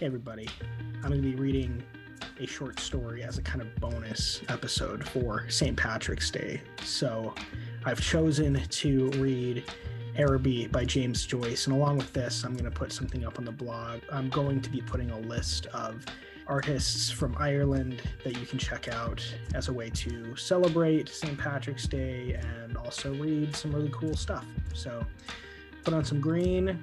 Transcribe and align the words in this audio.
Everybody, 0.00 0.48
I'm 1.02 1.10
going 1.10 1.22
to 1.22 1.28
be 1.28 1.34
reading 1.36 1.82
a 2.40 2.46
short 2.46 2.80
story 2.80 3.22
as 3.22 3.38
a 3.38 3.42
kind 3.42 3.60
of 3.60 3.74
bonus 3.76 4.40
episode 4.48 5.06
for 5.06 5.48
St. 5.48 5.76
Patrick's 5.76 6.30
Day. 6.30 6.60
So 6.82 7.34
I've 7.84 8.00
chosen 8.00 8.54
to 8.54 9.10
read 9.10 9.64
Araby 10.16 10.66
by 10.66 10.84
James 10.84 11.24
Joyce. 11.26 11.66
And 11.66 11.76
along 11.76 11.98
with 11.98 12.12
this, 12.12 12.42
I'm 12.44 12.52
going 12.52 12.64
to 12.64 12.70
put 12.70 12.92
something 12.92 13.24
up 13.24 13.38
on 13.38 13.44
the 13.44 13.52
blog. 13.52 14.00
I'm 14.10 14.28
going 14.30 14.60
to 14.62 14.70
be 14.70 14.80
putting 14.80 15.10
a 15.10 15.18
list 15.20 15.66
of 15.66 16.04
artists 16.48 17.10
from 17.10 17.36
Ireland 17.38 18.02
that 18.24 18.36
you 18.38 18.46
can 18.46 18.58
check 18.58 18.88
out 18.88 19.22
as 19.54 19.68
a 19.68 19.72
way 19.72 19.90
to 19.90 20.34
celebrate 20.34 21.08
St. 21.08 21.38
Patrick's 21.38 21.86
Day 21.86 22.34
and 22.34 22.76
also 22.76 23.14
read 23.14 23.54
some 23.54 23.72
really 23.72 23.90
cool 23.92 24.16
stuff. 24.16 24.44
So 24.74 25.04
put 25.84 25.94
on 25.94 26.04
some 26.04 26.20
green, 26.20 26.82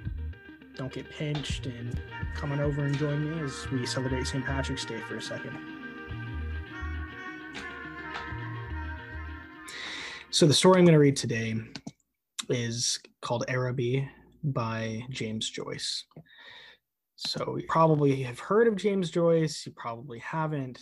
don't 0.76 0.94
get 0.94 1.10
pinched, 1.10 1.66
and 1.66 2.00
come 2.36 2.52
on 2.52 2.59
over 2.59 2.86
and 2.86 2.98
join 2.98 3.30
me 3.30 3.41
as 3.43 3.70
we 3.71 3.86
celebrate 3.86 4.25
St. 4.25 4.46
Patrick's 4.46 4.86
Day 4.86 5.00
for 5.01 5.18
a 5.18 5.21
second. 5.21 5.57
So 10.32 10.46
the 10.46 10.54
story 10.54 10.78
I'm 10.78 10.86
going 10.86 10.93
to 10.93 11.00
read 11.00 11.18
today 11.18 11.56
is 12.50 13.00
called 13.21 13.46
Araby 13.47 14.10
by 14.43 15.04
James 15.10 15.50
Joyce. 15.50 16.06
So 17.15 17.57
you 17.57 17.65
probably 17.68 18.23
have 18.23 18.39
heard 18.39 18.68
of 18.68 18.75
James 18.75 19.11
Joyce, 19.11 19.65
you 19.65 19.73
probably 19.75 20.20
haven't, 20.20 20.79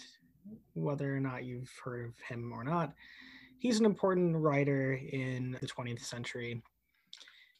whether 0.73 1.15
or 1.15 1.19
not 1.19 1.45
you've 1.45 1.71
heard 1.83 2.05
of 2.05 2.13
him 2.19 2.51
or 2.53 2.63
not. 2.63 2.93
He's 3.57 3.79
an 3.79 3.85
important 3.85 4.35
writer 4.35 4.93
in 4.93 5.57
the 5.59 5.67
20th 5.67 6.05
century 6.05 6.61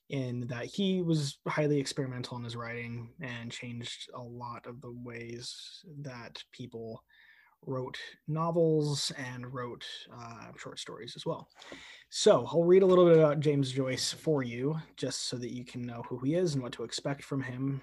in 0.10 0.48
that 0.48 0.66
he 0.66 1.02
was 1.02 1.40
highly 1.48 1.80
experimental 1.80 2.38
in 2.38 2.44
his 2.44 2.56
writing 2.56 3.10
and 3.22 3.52
changed 3.52 4.10
a 4.14 4.22
lot 4.22 4.66
of 4.66 4.82
the 4.82 4.92
ways 5.04 5.84
that 6.02 6.42
people 6.52 7.04
wrote 7.66 7.98
novels 8.28 9.12
and 9.18 9.54
wrote 9.54 9.86
uh, 10.16 10.48
short 10.58 10.80
stories 10.80 11.14
as 11.16 11.26
well. 11.26 11.50
So 12.10 12.48
I'll 12.48 12.64
read 12.64 12.84
a 12.84 12.86
little 12.86 13.06
bit 13.06 13.18
about 13.18 13.42
James 13.42 13.72
Joyce 13.72 14.14
for 14.14 14.44
you, 14.44 14.78
just 14.96 15.28
so 15.28 15.38
that 15.38 15.54
you 15.54 15.66
can 15.66 15.82
know 15.82 16.04
who 16.08 16.20
he 16.20 16.36
is 16.36 16.54
and 16.54 16.64
what 16.64 16.72
to 16.74 16.84
expect 16.84 17.24
from 17.24 17.42
him. 17.42 17.82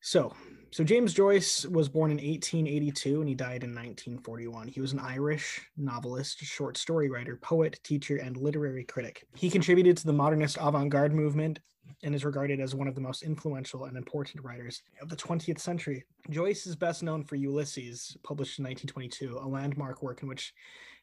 So, 0.00 0.34
so 0.74 0.82
James 0.82 1.14
Joyce 1.14 1.64
was 1.66 1.88
born 1.88 2.10
in 2.10 2.16
1882 2.16 3.20
and 3.20 3.28
he 3.28 3.34
died 3.36 3.62
in 3.62 3.70
1941. 3.70 4.66
He 4.66 4.80
was 4.80 4.92
an 4.92 4.98
Irish 4.98 5.60
novelist, 5.76 6.40
short 6.40 6.76
story 6.76 7.08
writer, 7.08 7.36
poet, 7.36 7.78
teacher, 7.84 8.16
and 8.16 8.36
literary 8.36 8.82
critic. 8.82 9.24
He 9.36 9.48
contributed 9.48 9.96
to 9.98 10.04
the 10.04 10.12
modernist 10.12 10.58
avant-garde 10.60 11.14
movement 11.14 11.60
and 12.02 12.12
is 12.12 12.24
regarded 12.24 12.58
as 12.58 12.74
one 12.74 12.88
of 12.88 12.96
the 12.96 13.00
most 13.00 13.22
influential 13.22 13.84
and 13.84 13.96
important 13.96 14.42
writers 14.42 14.82
of 15.00 15.08
the 15.08 15.14
20th 15.14 15.60
century. 15.60 16.04
Joyce 16.28 16.66
is 16.66 16.74
best 16.74 17.04
known 17.04 17.22
for 17.22 17.36
Ulysses, 17.36 18.16
published 18.24 18.58
in 18.58 18.64
1922, 18.64 19.38
a 19.40 19.46
landmark 19.46 20.02
work 20.02 20.22
in 20.22 20.28
which 20.28 20.52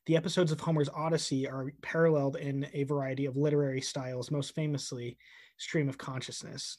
the 0.05 0.17
episodes 0.17 0.51
of 0.51 0.59
Homer's 0.59 0.89
Odyssey 0.89 1.47
are 1.47 1.71
paralleled 1.81 2.35
in 2.35 2.67
a 2.73 2.83
variety 2.83 3.25
of 3.25 3.37
literary 3.37 3.79
styles, 3.79 4.31
most 4.31 4.53
famously 4.53 5.17
Stream 5.55 5.87
of 5.87 5.97
Consciousness. 5.97 6.77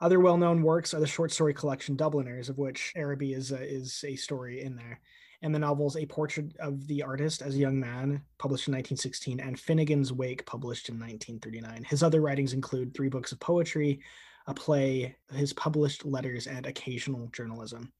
Other 0.00 0.20
well-known 0.20 0.62
works 0.62 0.92
are 0.92 1.00
the 1.00 1.06
short 1.06 1.32
story 1.32 1.54
collection 1.54 1.96
Dubliners, 1.96 2.48
of 2.48 2.58
which 2.58 2.92
Araby 2.96 3.32
is 3.32 3.52
a, 3.52 3.62
is 3.62 4.04
a 4.06 4.16
story 4.16 4.62
in 4.62 4.74
there, 4.76 5.00
and 5.42 5.54
the 5.54 5.58
novels 5.58 5.96
A 5.96 6.06
Portrait 6.06 6.56
of 6.58 6.86
the 6.88 7.02
Artist 7.02 7.42
as 7.42 7.54
a 7.54 7.58
Young 7.58 7.78
Man, 7.78 8.22
published 8.38 8.68
in 8.68 8.72
1916, 8.74 9.40
and 9.40 9.56
Finnegans 9.56 10.10
Wake, 10.10 10.44
published 10.46 10.88
in 10.88 10.96
1939. 10.96 11.84
His 11.84 12.02
other 12.02 12.20
writings 12.20 12.52
include 12.52 12.92
three 12.92 13.08
books 13.08 13.32
of 13.32 13.40
poetry, 13.40 14.00
a 14.46 14.54
play, 14.54 15.16
his 15.32 15.52
published 15.52 16.04
letters, 16.04 16.46
and 16.46 16.66
occasional 16.66 17.28
journalism. 17.28 17.92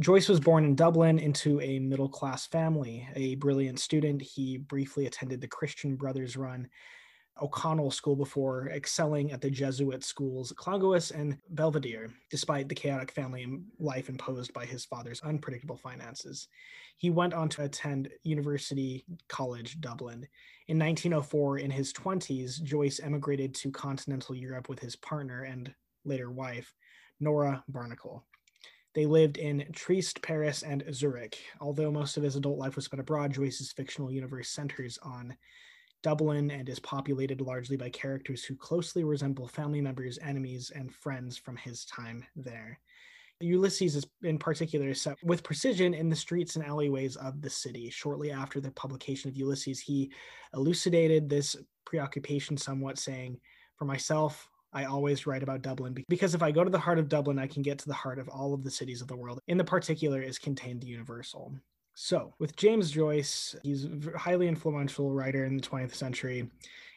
Joyce 0.00 0.28
was 0.28 0.38
born 0.38 0.64
in 0.64 0.76
Dublin 0.76 1.18
into 1.18 1.60
a 1.60 1.80
middle 1.80 2.08
class 2.08 2.46
family. 2.46 3.08
A 3.16 3.34
brilliant 3.36 3.80
student, 3.80 4.22
he 4.22 4.58
briefly 4.58 5.06
attended 5.06 5.40
the 5.40 5.48
Christian 5.48 5.96
Brothers 5.96 6.36
run 6.36 6.68
O'Connell 7.40 7.90
School 7.90 8.16
before 8.16 8.68
excelling 8.68 9.32
at 9.32 9.40
the 9.40 9.50
Jesuit 9.50 10.04
schools 10.04 10.52
Clongowes 10.56 11.10
and 11.10 11.38
Belvedere, 11.50 12.10
despite 12.30 12.68
the 12.68 12.74
chaotic 12.74 13.10
family 13.10 13.60
life 13.78 14.08
imposed 14.08 14.52
by 14.52 14.64
his 14.64 14.84
father's 14.84 15.20
unpredictable 15.22 15.76
finances. 15.76 16.48
He 16.96 17.10
went 17.10 17.34
on 17.34 17.48
to 17.50 17.62
attend 17.62 18.10
University 18.24 19.04
College 19.28 19.80
Dublin. 19.80 20.26
In 20.66 20.78
1904, 20.78 21.58
in 21.58 21.70
his 21.70 21.92
20s, 21.92 22.62
Joyce 22.62 23.00
emigrated 23.00 23.54
to 23.54 23.70
continental 23.70 24.34
Europe 24.34 24.68
with 24.68 24.80
his 24.80 24.96
partner 24.96 25.44
and 25.44 25.72
later 26.04 26.30
wife, 26.30 26.74
Nora 27.20 27.62
Barnacle. 27.68 28.24
They 28.94 29.06
lived 29.06 29.36
in 29.36 29.64
Trieste, 29.72 30.20
Paris, 30.22 30.62
and 30.62 30.82
Zurich. 30.92 31.38
Although 31.60 31.92
most 31.92 32.16
of 32.16 32.22
his 32.22 32.36
adult 32.36 32.58
life 32.58 32.74
was 32.74 32.86
spent 32.86 33.00
abroad, 33.00 33.32
Joyce's 33.32 33.70
fictional 33.70 34.10
universe 34.10 34.48
centers 34.48 34.98
on 35.02 35.36
Dublin 36.02 36.50
and 36.50 36.68
is 36.68 36.78
populated 36.78 37.40
largely 37.40 37.76
by 37.76 37.90
characters 37.90 38.44
who 38.44 38.56
closely 38.56 39.04
resemble 39.04 39.48
family 39.48 39.80
members, 39.80 40.18
enemies, 40.22 40.70
and 40.74 40.94
friends 40.94 41.36
from 41.36 41.56
his 41.56 41.84
time 41.84 42.24
there. 42.36 42.78
Ulysses 43.40 43.94
is 43.94 44.06
in 44.22 44.38
particular 44.38 44.94
set 44.94 45.16
with 45.22 45.44
precision 45.44 45.94
in 45.94 46.08
the 46.08 46.16
streets 46.16 46.56
and 46.56 46.64
alleyways 46.64 47.16
of 47.16 47.40
the 47.40 47.50
city. 47.50 47.88
Shortly 47.88 48.32
after 48.32 48.60
the 48.60 48.72
publication 48.72 49.30
of 49.30 49.36
Ulysses, 49.36 49.80
he 49.80 50.10
elucidated 50.54 51.28
this 51.28 51.54
preoccupation 51.84 52.56
somewhat, 52.56 52.98
saying, 52.98 53.38
For 53.76 53.84
myself, 53.84 54.48
I 54.72 54.84
always 54.84 55.26
write 55.26 55.42
about 55.42 55.62
Dublin 55.62 55.96
because 56.08 56.34
if 56.34 56.42
I 56.42 56.50
go 56.50 56.64
to 56.64 56.70
the 56.70 56.78
heart 56.78 56.98
of 56.98 57.08
Dublin, 57.08 57.38
I 57.38 57.46
can 57.46 57.62
get 57.62 57.78
to 57.78 57.88
the 57.88 57.94
heart 57.94 58.18
of 58.18 58.28
all 58.28 58.52
of 58.52 58.64
the 58.64 58.70
cities 58.70 59.00
of 59.00 59.08
the 59.08 59.16
world. 59.16 59.40
In 59.46 59.56
the 59.56 59.64
particular 59.64 60.20
is 60.20 60.38
contained 60.38 60.82
the 60.82 60.88
universal. 60.88 61.54
So, 62.00 62.32
with 62.38 62.54
James 62.54 62.92
Joyce, 62.92 63.56
he's 63.64 63.84
a 63.84 64.16
highly 64.16 64.46
influential 64.46 65.10
writer 65.10 65.44
in 65.46 65.56
the 65.56 65.62
20th 65.62 65.96
century. 65.96 66.48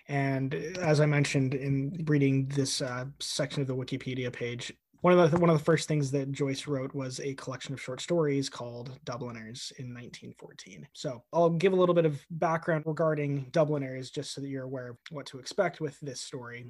And 0.07 0.53
as 0.53 1.01
I 1.01 1.07
mentioned 1.07 1.56
in 1.56 2.06
reading 2.07 2.45
this 2.45 2.84
uh, 2.84 3.06
section 3.19 3.63
of 3.63 3.67
the 3.67 3.75
Wikipedia 3.75 4.31
page, 4.31 4.72
one 5.01 5.17
of 5.17 5.31
the 5.31 5.40
one 5.40 5.50
of 5.50 5.57
the 5.57 5.63
first 5.63 5.88
things 5.88 6.11
that 6.11 6.31
Joyce 6.31 6.67
wrote 6.67 6.94
was 6.94 7.19
a 7.19 7.34
collection 7.34 7.73
of 7.73 7.81
short 7.81 8.00
stories 8.00 8.47
called 8.47 9.00
Dubliners 9.03 9.73
in 9.79 9.85
1914. 9.88 10.88
So 10.94 11.23
I'll 11.34 11.50
give 11.50 11.73
a 11.73 11.75
little 11.75 11.95
bit 11.95 12.06
of 12.06 12.23
background 12.29 12.84
regarding 12.85 13.47
Dubliners 13.50 14.11
just 14.11 14.35
so 14.35 14.40
that 14.40 14.50
you're 14.50 14.66
aware 14.66 14.90
of 14.90 14.97
what 15.09 15.25
to 15.25 15.40
expect 15.40 15.81
with 15.81 16.00
this 16.01 16.22
story. 16.22 16.67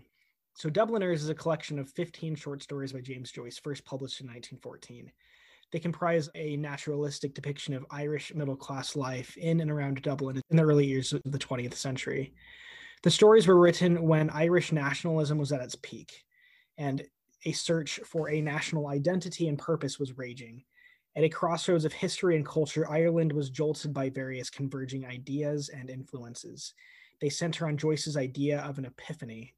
So 0.56 0.70
Dubliners 0.70 1.22
is 1.22 1.28
a 1.28 1.36
collection 1.36 1.80
of 1.80 1.90
15 1.90 2.36
short 2.36 2.64
stories 2.64 2.94
by 2.94 3.02
James 3.02 3.30
Joyce, 3.30 3.60
first 3.60 3.84
published 3.84 4.22
in 4.22 4.28
1914. 4.28 5.12
They 5.72 5.80
comprise 5.80 6.30
a 6.36 6.58
naturalistic 6.58 7.34
depiction 7.34 7.74
of 7.74 7.86
Irish 7.90 8.34
middle 8.36 8.58
class 8.58 8.96
life 8.96 9.38
in 9.38 9.62
and 9.62 9.72
around 9.72 10.02
Dublin 10.02 10.42
in 10.50 10.58
the 10.58 10.64
early 10.64 10.86
years 10.86 11.14
of 11.14 11.22
the 11.26 11.40
20th 11.40 11.76
century. 11.76 12.34
The 13.04 13.12
stories 13.12 13.48
were 13.48 13.60
written 13.60 14.04
when 14.04 14.30
Irish 14.30 14.72
nationalism 14.72 15.38
was 15.38 15.52
at 15.52 15.62
its 15.62 15.76
peak, 15.76 16.24
and 16.78 17.04
a 17.46 17.52
search 17.54 18.00
for 18.06 18.30
a 18.30 18.42
national 18.42 18.88
identity 18.88 19.48
and 19.48 19.58
purpose 19.58 19.98
was 19.98 20.18
raging. 20.18 20.64
At 21.16 21.24
a 21.24 21.30
crossroads 21.30 21.86
of 21.86 21.94
history 21.94 22.36
and 22.36 22.46
culture, 22.46 22.90
Ireland 22.90 23.34
was 23.34 23.50
jolted 23.50 23.94
by 23.94 24.10
various 24.10 24.50
converging 24.50 25.06
ideas 25.06 25.70
and 25.70 25.90
influences. 25.90 26.74
They 27.20 27.30
center 27.30 27.68
on 27.68 27.78
Joyce's 27.78 28.18
idea 28.18 28.60
of 28.62 28.78
an 28.78 28.86
epiphany, 28.86 29.54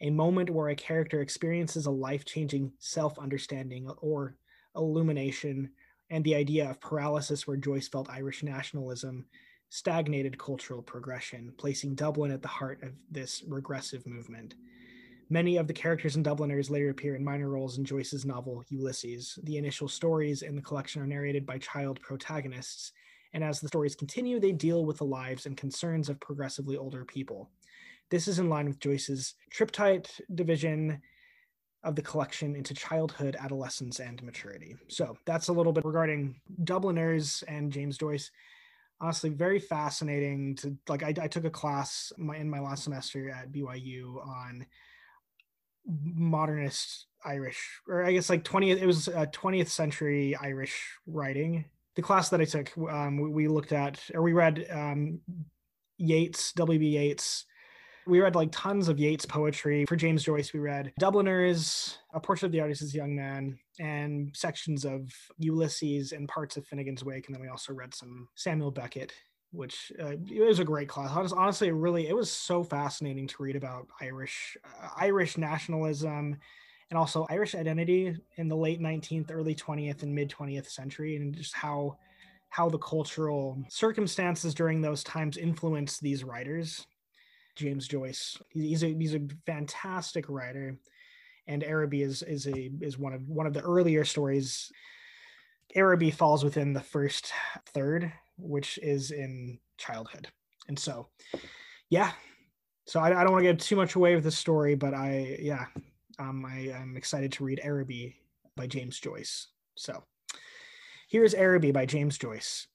a 0.00 0.10
moment 0.10 0.50
where 0.50 0.68
a 0.68 0.76
character 0.76 1.20
experiences 1.20 1.86
a 1.86 1.90
life 1.90 2.24
changing 2.24 2.72
self 2.78 3.18
understanding 3.18 3.88
or 3.98 4.36
illumination, 4.76 5.70
and 6.10 6.24
the 6.24 6.34
idea 6.34 6.68
of 6.68 6.80
paralysis, 6.80 7.46
where 7.46 7.56
Joyce 7.56 7.88
felt 7.88 8.10
Irish 8.10 8.42
nationalism 8.42 9.26
stagnated 9.70 10.38
cultural 10.38 10.82
progression, 10.82 11.52
placing 11.58 11.94
Dublin 11.94 12.30
at 12.30 12.42
the 12.42 12.48
heart 12.48 12.82
of 12.82 12.92
this 13.10 13.42
regressive 13.48 14.06
movement. 14.06 14.54
Many 15.30 15.56
of 15.56 15.66
the 15.66 15.72
characters 15.72 16.16
in 16.16 16.22
Dubliners 16.22 16.70
later 16.70 16.90
appear 16.90 17.16
in 17.16 17.24
minor 17.24 17.48
roles 17.48 17.78
in 17.78 17.84
Joyce's 17.84 18.24
novel 18.24 18.62
Ulysses. 18.68 19.38
The 19.42 19.56
initial 19.56 19.88
stories 19.88 20.42
in 20.42 20.54
the 20.54 20.62
collection 20.62 21.02
are 21.02 21.06
narrated 21.06 21.46
by 21.46 21.58
child 21.58 21.98
protagonists, 22.00 22.92
and 23.32 23.42
as 23.42 23.58
the 23.58 23.68
stories 23.68 23.96
continue, 23.96 24.38
they 24.38 24.52
deal 24.52 24.84
with 24.84 24.98
the 24.98 25.04
lives 25.04 25.46
and 25.46 25.56
concerns 25.56 26.08
of 26.08 26.20
progressively 26.20 26.76
older 26.76 27.04
people. 27.04 27.50
This 28.10 28.28
is 28.28 28.38
in 28.38 28.48
line 28.48 28.66
with 28.66 28.78
Joyce's 28.78 29.34
triptych 29.50 30.06
division 30.34 31.00
of 31.84 31.94
the 31.94 32.02
collection 32.02 32.56
into 32.56 32.74
childhood, 32.74 33.36
adolescence, 33.38 34.00
and 34.00 34.22
maturity. 34.22 34.76
So 34.88 35.16
that's 35.24 35.48
a 35.48 35.52
little 35.52 35.72
bit 35.72 35.84
regarding 35.84 36.40
Dubliners 36.64 37.44
and 37.46 37.72
James 37.72 37.98
Joyce. 37.98 38.30
Honestly, 39.00 39.30
very 39.30 39.58
fascinating 39.58 40.56
to 40.56 40.76
like. 40.88 41.02
I, 41.02 41.14
I 41.20 41.28
took 41.28 41.44
a 41.44 41.50
class 41.50 42.12
in 42.18 42.48
my 42.48 42.60
last 42.60 42.84
semester 42.84 43.28
at 43.28 43.52
BYU 43.52 44.26
on 44.26 44.66
modernist 45.86 47.06
Irish, 47.24 47.80
or 47.88 48.04
I 48.04 48.12
guess 48.12 48.30
like 48.30 48.44
20th, 48.44 48.80
it 48.80 48.86
was 48.86 49.08
a 49.08 49.26
20th 49.26 49.68
century 49.68 50.36
Irish 50.36 50.80
writing. 51.06 51.64
The 51.96 52.02
class 52.02 52.28
that 52.30 52.40
I 52.40 52.44
took, 52.44 52.76
um, 52.90 53.18
we, 53.18 53.28
we, 53.28 53.48
looked 53.48 53.72
at, 53.72 54.00
or 54.14 54.22
we 54.22 54.32
read 54.32 54.66
um, 54.70 55.20
Yeats, 55.98 56.52
W.B. 56.52 56.86
Yeats, 56.86 57.44
We 58.06 58.20
read 58.20 58.34
like 58.34 58.50
tons 58.52 58.88
of 58.88 58.98
Yeats 58.98 59.24
poetry. 59.24 59.86
For 59.86 59.96
James 59.96 60.22
Joyce, 60.22 60.52
we 60.52 60.60
read 60.60 60.92
Dubliners, 60.98 61.98
A 62.12 62.20
Portrait 62.20 62.46
of 62.46 62.52
the 62.52 62.60
Artist 62.60 62.82
as 62.82 62.94
a 62.94 62.96
Young 62.98 63.16
Man, 63.16 63.58
and 63.80 64.30
sections 64.36 64.84
of 64.84 65.10
Ulysses 65.38 66.12
and 66.12 66.28
parts 66.28 66.56
of 66.56 66.66
Finnegans 66.66 67.02
Wake. 67.02 67.26
And 67.26 67.34
then 67.34 67.42
we 67.42 67.48
also 67.48 67.72
read 67.72 67.94
some 67.94 68.28
Samuel 68.34 68.70
Beckett 68.70 69.12
which 69.54 69.92
uh, 70.02 70.16
it 70.30 70.44
was 70.44 70.58
a 70.58 70.64
great 70.64 70.88
class. 70.88 71.32
Honestly, 71.32 71.70
really, 71.70 72.08
it 72.08 72.16
was 72.16 72.30
so 72.30 72.62
fascinating 72.62 73.26
to 73.28 73.42
read 73.42 73.56
about 73.56 73.86
Irish 74.00 74.56
uh, 74.64 74.88
Irish 74.96 75.38
nationalism 75.38 76.36
and 76.90 76.98
also 76.98 77.26
Irish 77.30 77.54
identity 77.54 78.16
in 78.36 78.48
the 78.48 78.56
late 78.56 78.80
19th, 78.80 79.30
early 79.30 79.54
20th, 79.54 80.02
and 80.02 80.14
mid 80.14 80.30
20th 80.30 80.68
century, 80.68 81.16
and 81.16 81.34
just 81.34 81.54
how 81.54 81.96
how 82.50 82.68
the 82.68 82.78
cultural 82.78 83.58
circumstances 83.68 84.54
during 84.54 84.80
those 84.80 85.02
times 85.02 85.36
influenced 85.36 86.00
these 86.00 86.24
writers. 86.24 86.86
James 87.56 87.86
Joyce, 87.88 88.36
he's 88.50 88.82
a 88.82 88.88
he's 88.88 89.14
a 89.14 89.26
fantastic 89.46 90.28
writer, 90.28 90.76
and 91.46 91.62
Araby 91.62 92.02
is 92.02 92.22
is 92.22 92.46
a 92.46 92.70
is 92.80 92.98
one 92.98 93.12
of 93.12 93.28
one 93.28 93.46
of 93.46 93.54
the 93.54 93.62
earlier 93.62 94.04
stories. 94.04 94.72
Araby 95.74 96.10
falls 96.10 96.44
within 96.44 96.72
the 96.72 96.80
first 96.80 97.32
third, 97.66 98.12
which 98.38 98.78
is 98.78 99.10
in 99.10 99.58
childhood, 99.78 100.28
and 100.68 100.78
so 100.78 101.08
yeah. 101.90 102.12
So 102.86 103.00
I, 103.00 103.06
I 103.06 103.24
don't 103.24 103.32
want 103.32 103.44
to 103.44 103.50
get 103.50 103.60
too 103.60 103.76
much 103.76 103.94
away 103.94 104.14
with 104.14 104.24
the 104.24 104.30
story, 104.30 104.74
but 104.74 104.92
I 104.92 105.38
yeah 105.40 105.66
um, 106.18 106.44
I, 106.44 106.68
am 106.68 106.96
excited 106.96 107.32
to 107.32 107.44
read 107.44 107.60
Araby 107.62 108.16
by 108.56 108.66
James 108.66 108.98
Joyce. 108.98 109.48
So 109.74 110.04
here's 111.08 111.34
Araby 111.34 111.72
by 111.72 111.86
James 111.86 112.18
Joyce. 112.18 112.66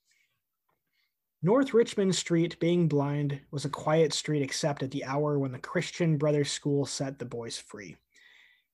North 1.42 1.74
Richmond 1.74 2.14
Street, 2.16 2.60
being 2.60 2.90
blind, 2.90 3.40
was 3.50 3.64
a 3.64 3.70
quiet 3.70 4.12
street 4.12 4.42
except 4.42 4.84
at 4.84 4.92
the 4.92 5.06
hour 5.06 5.40
when 5.40 5.54
the 5.54 5.60
Christian 5.60 6.18
Brothers 6.18 6.52
School 6.52 6.86
set 6.86 7.18
the 7.18 7.24
boys 7.24 7.58
free. 7.58 7.96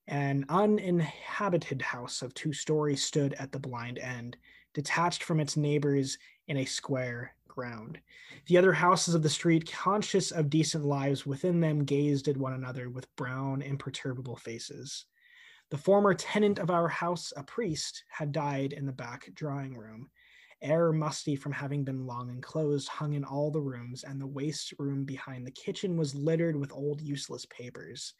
An 0.07 0.45
uninhabited 0.49 1.83
house 1.83 2.23
of 2.23 2.33
two 2.33 2.53
stories 2.53 3.03
stood 3.03 3.35
at 3.35 3.51
the 3.51 3.59
blind 3.59 3.99
end, 3.99 4.35
detached 4.73 5.21
from 5.21 5.39
its 5.39 5.55
neighbors 5.55 6.17
in 6.47 6.57
a 6.57 6.65
square 6.65 7.35
ground. 7.47 7.99
The 8.47 8.57
other 8.57 8.73
houses 8.73 9.13
of 9.13 9.21
the 9.21 9.29
street, 9.29 9.71
conscious 9.71 10.31
of 10.31 10.49
decent 10.49 10.85
lives 10.85 11.23
within 11.23 11.59
them, 11.59 11.85
gazed 11.85 12.27
at 12.27 12.35
one 12.35 12.53
another 12.53 12.89
with 12.89 13.15
brown, 13.15 13.61
imperturbable 13.61 14.37
faces. 14.37 15.05
The 15.69 15.77
former 15.77 16.15
tenant 16.15 16.57
of 16.57 16.71
our 16.71 16.87
house, 16.87 17.31
a 17.37 17.43
priest, 17.43 18.05
had 18.09 18.31
died 18.31 18.73
in 18.73 18.87
the 18.87 18.91
back 18.91 19.29
drawing 19.35 19.77
room. 19.77 20.09
Air 20.61 20.91
musty 20.91 21.35
from 21.35 21.51
having 21.51 21.83
been 21.83 22.05
long 22.05 22.29
enclosed 22.29 22.87
hung 22.87 23.13
in 23.13 23.23
all 23.23 23.51
the 23.51 23.61
rooms, 23.61 24.03
and 24.03 24.19
the 24.19 24.27
waste 24.27 24.73
room 24.79 25.05
behind 25.05 25.45
the 25.45 25.51
kitchen 25.51 25.97
was 25.97 26.15
littered 26.15 26.55
with 26.55 26.71
old 26.71 27.01
useless 27.01 27.45
papers. 27.45 28.13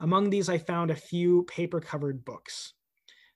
Among 0.00 0.30
these, 0.30 0.48
I 0.48 0.58
found 0.58 0.90
a 0.90 0.96
few 0.96 1.44
paper 1.44 1.80
covered 1.80 2.24
books, 2.24 2.74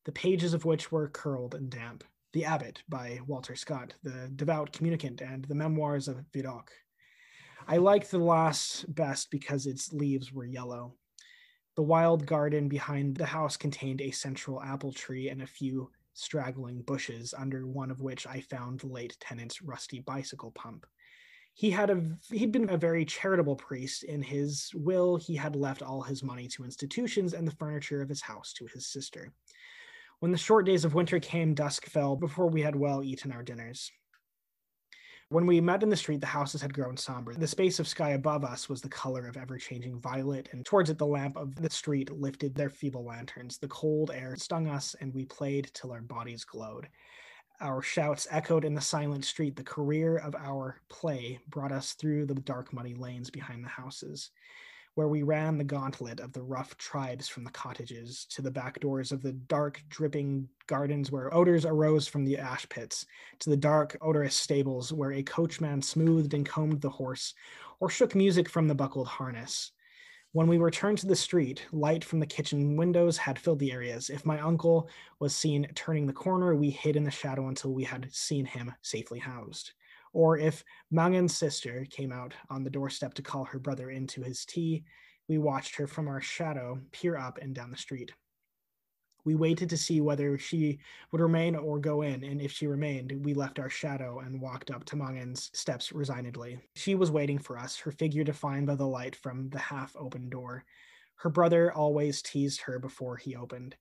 the 0.05 0.13
pages 0.13 0.55
of 0.55 0.65
which 0.65 0.91
were 0.91 1.09
curled 1.09 1.55
and 1.55 1.71
damp. 1.71 2.05
The 2.33 2.45
Abbot 2.45 2.83
by 2.89 3.21
Walter 3.27 3.57
Scott, 3.57 3.95
The 4.03 4.31
Devout 4.35 4.73
Communicant, 4.73 5.23
and 5.23 5.45
The 5.45 5.55
Memoirs 5.55 6.07
of 6.07 6.25
Vidocq. 6.33 6.69
I 7.67 7.79
liked 7.79 8.11
the 8.11 8.19
last 8.19 8.95
best 8.95 9.31
because 9.31 9.67
its 9.67 9.93
leaves 9.93 10.33
were 10.33 10.45
yellow. 10.45 10.95
The 11.77 11.83
wild 11.83 12.27
garden 12.27 12.69
behind 12.69 13.17
the 13.17 13.27
house 13.27 13.57
contained 13.57 14.01
a 14.01 14.11
central 14.11 14.63
apple 14.63 14.93
tree 14.93 15.29
and 15.29 15.43
a 15.43 15.47
few 15.47 15.91
straggling 16.17 16.83
bushes, 16.83 17.35
under 17.37 17.67
one 17.67 17.91
of 17.91 18.01
which 18.01 18.27
I 18.27 18.41
found 18.41 18.81
the 18.81 18.89
late 18.89 19.17
tenant's 19.21 19.63
rusty 19.63 20.01
bicycle 20.01 20.51
pump. 20.51 20.87
He 21.55 21.71
had 21.71 21.91
a 21.91 22.03
he'd 22.31 22.53
been 22.53 22.71
a 22.71 22.77
very 22.77 23.05
charitable 23.05 23.57
priest. 23.57 24.03
In 24.03 24.23
his 24.23 24.71
will, 24.75 25.17
he 25.17 25.37
had 25.37 25.55
left 25.57 25.83
all 25.83 26.03
his 26.03 26.23
money 26.23 26.49
to 26.49 26.65
institutions 26.65 27.33
and 27.33 27.47
the 27.47 27.57
furniture 27.57 28.03
of 28.03 28.09
his 28.09 28.23
house 28.23 28.53
to 28.55 28.67
his 28.75 28.87
sister. 28.87 29.33
When 30.21 30.33
the 30.33 30.39
short 30.39 30.67
days 30.67 30.85
of 30.85 30.95
winter 30.95 31.21
came, 31.21 31.55
dusk 31.55 31.87
fell 31.87 32.17
before 32.17 32.49
we 32.49 32.63
had 32.63 32.75
well 32.75 33.03
eaten 33.03 33.33
our 33.33 33.43
dinners. 33.43 33.91
When 35.29 35.47
we 35.47 35.61
met 35.61 35.83
in 35.83 35.89
the 35.89 35.97
street, 35.97 36.21
the 36.21 36.27
houses 36.29 36.63
had 36.63 36.73
grown 36.73 36.97
somber. 36.97 37.35
The 37.35 37.49
space 37.49 37.81
of 37.81 37.89
sky 37.89 38.11
above 38.11 38.45
us 38.45 38.69
was 38.69 38.81
the 38.81 38.89
color 38.89 39.27
of 39.27 39.37
ever 39.37 39.59
changing 39.59 40.01
violet, 40.01 40.49
and 40.53 40.65
towards 40.65 40.89
it, 40.89 40.99
the 40.99 41.07
lamp 41.07 41.37
of 41.37 41.57
the 41.57 41.69
street 41.69 42.13
lifted 42.13 42.55
their 42.55 42.71
feeble 42.71 43.05
lanterns. 43.05 43.59
The 43.59 43.67
cold 43.67 44.13
air 44.15 44.37
stung 44.37 44.69
us, 44.69 44.95
and 45.01 45.13
we 45.13 45.25
played 45.25 45.69
till 45.75 45.91
our 45.91 46.01
bodies 46.01 46.45
glowed. 46.45 46.89
Our 47.61 47.83
shouts 47.83 48.29
echoed 48.31 48.65
in 48.65 48.75
the 48.75 48.81
silent 48.81 49.25
street. 49.25 49.57
The 49.57 49.65
career 49.65 50.17
of 50.19 50.37
our 50.37 50.81
play 50.89 51.41
brought 51.49 51.73
us 51.73 51.95
through 51.95 52.27
the 52.27 52.35
dark, 52.35 52.73
muddy 52.73 52.95
lanes 52.95 53.29
behind 53.29 53.65
the 53.65 53.69
houses 53.69 54.31
where 54.97 55.09
we 55.09 55.23
ran 55.23 55.59
the 55.59 55.65
gauntlet 55.65 56.21
of 56.21 56.33
the 56.33 56.43
rough 56.43 56.75
tribes 56.79 57.29
from 57.29 57.45
the 57.45 57.51
cottages 57.51 58.25
to 58.31 58.41
the 58.41 58.51
back 58.51 58.81
doors 58.81 59.13
of 59.13 59.21
the 59.21 59.33
dark, 59.33 59.83
dripping 59.91 60.49
gardens 60.67 61.13
where 61.13 61.33
odors 61.35 61.67
arose 61.67 62.09
from 62.09 62.25
the 62.25 62.39
ash 62.39 62.67
pits, 62.71 63.05
to 63.39 63.51
the 63.51 63.57
dark, 63.59 63.95
odorous 64.01 64.35
stables 64.35 64.95
where 64.95 65.13
a 65.13 65.23
coachman 65.23 65.83
smoothed 65.83 66.33
and 66.33 66.49
combed 66.49 66.81
the 66.81 66.89
horse 66.89 67.35
or 67.79 67.91
shook 67.91 68.15
music 68.15 68.49
from 68.49 68.67
the 68.67 68.75
buckled 68.75 69.07
harness. 69.07 69.73
When 70.33 70.47
we 70.47 70.57
returned 70.57 70.97
to 70.99 71.07
the 71.07 71.15
street, 71.15 71.67
light 71.73 72.03
from 72.03 72.19
the 72.19 72.27
kitchen 72.27 72.75
windows 72.75 73.19
had 73.19 73.39
filled 73.39 73.59
the 73.59 73.73
areas. 73.73 74.09
If 74.09 74.25
my 74.25 74.41
uncle 74.41 74.89
was 75.19 75.37
seen 75.37 75.67
turning 75.75 76.07
the 76.07 76.15
corner, 76.15 76.55
we 76.55 76.71
hid 76.71 76.97
in 76.97 77.05
the 77.05 77.11
shadow 77.11 77.49
until 77.49 77.75
we 77.75 77.85
had 77.85 78.09
seen 78.15 78.47
him 78.47 78.73
safely 78.81 79.19
housed 79.19 79.73
or 80.17 80.39
if 80.39 80.65
Mangan's 80.91 81.37
sister 81.37 81.87
came 81.91 82.11
out 82.11 82.33
on 82.49 82.65
the 82.65 82.71
doorstep 82.71 83.13
to 83.15 83.23
call 83.23 83.45
her 83.45 83.59
brother 83.59 83.91
into 83.91 84.23
his 84.23 84.47
tea, 84.47 84.83
we 85.29 85.37
watched 85.37 85.77
her 85.77 85.87
from 85.87 86.09
our 86.09 86.23
shadow 86.23 86.81
peer 86.91 87.19
up 87.19 87.39
and 87.43 87.55
down 87.55 87.71
the 87.71 87.77
street. 87.77 88.13
We 89.27 89.35
waited 89.35 89.69
to 89.69 89.77
see 89.77 90.01
whether 90.01 90.39
she 90.39 90.79
would 91.13 91.21
remain 91.21 91.55
or 91.55 91.79
go 91.79 92.01
in, 92.01 92.25
and 92.25 92.41
if 92.41 92.51
she 92.51 92.67
remained, 92.67 93.13
we 93.27 93.35
left 93.35 93.59
our 93.59 93.69
shadow 93.69 94.21
and 94.21 94.41
walked 94.41 94.71
up 94.71 94.87
to 94.87 94.97
Mangan's 94.97 95.51
steps 95.53 95.93
resignedly. 95.93 96.61
She 96.77 96.95
was 96.95 97.11
waiting 97.11 97.39
for 97.39 97.59
us, 97.59 97.77
her 97.81 97.91
figure 97.91 98.25
defined 98.25 98.69
by 98.69 98.77
the 98.77 98.87
light 98.87 99.17
from 99.17 99.51
the 99.51 99.59
half 99.59 99.95
open 99.99 100.31
door. 100.31 100.65
Her 101.17 101.29
brother 101.29 101.71
always 101.73 102.23
teased 102.23 102.63
her 102.63 102.79
before 102.79 103.19
he 103.19 103.37
opened 103.37 103.77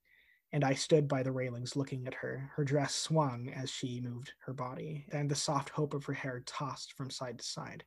and 0.56 0.64
I 0.64 0.72
stood 0.72 1.06
by 1.06 1.22
the 1.22 1.32
railings 1.32 1.76
looking 1.76 2.06
at 2.06 2.14
her. 2.14 2.50
Her 2.56 2.64
dress 2.64 2.94
swung 2.94 3.52
as 3.54 3.68
she 3.68 4.00
moved 4.00 4.32
her 4.46 4.54
body, 4.54 5.04
and 5.12 5.30
the 5.30 5.34
soft 5.34 5.68
hope 5.68 5.92
of 5.92 6.06
her 6.06 6.14
hair 6.14 6.42
tossed 6.46 6.94
from 6.94 7.10
side 7.10 7.40
to 7.40 7.44
side. 7.44 7.84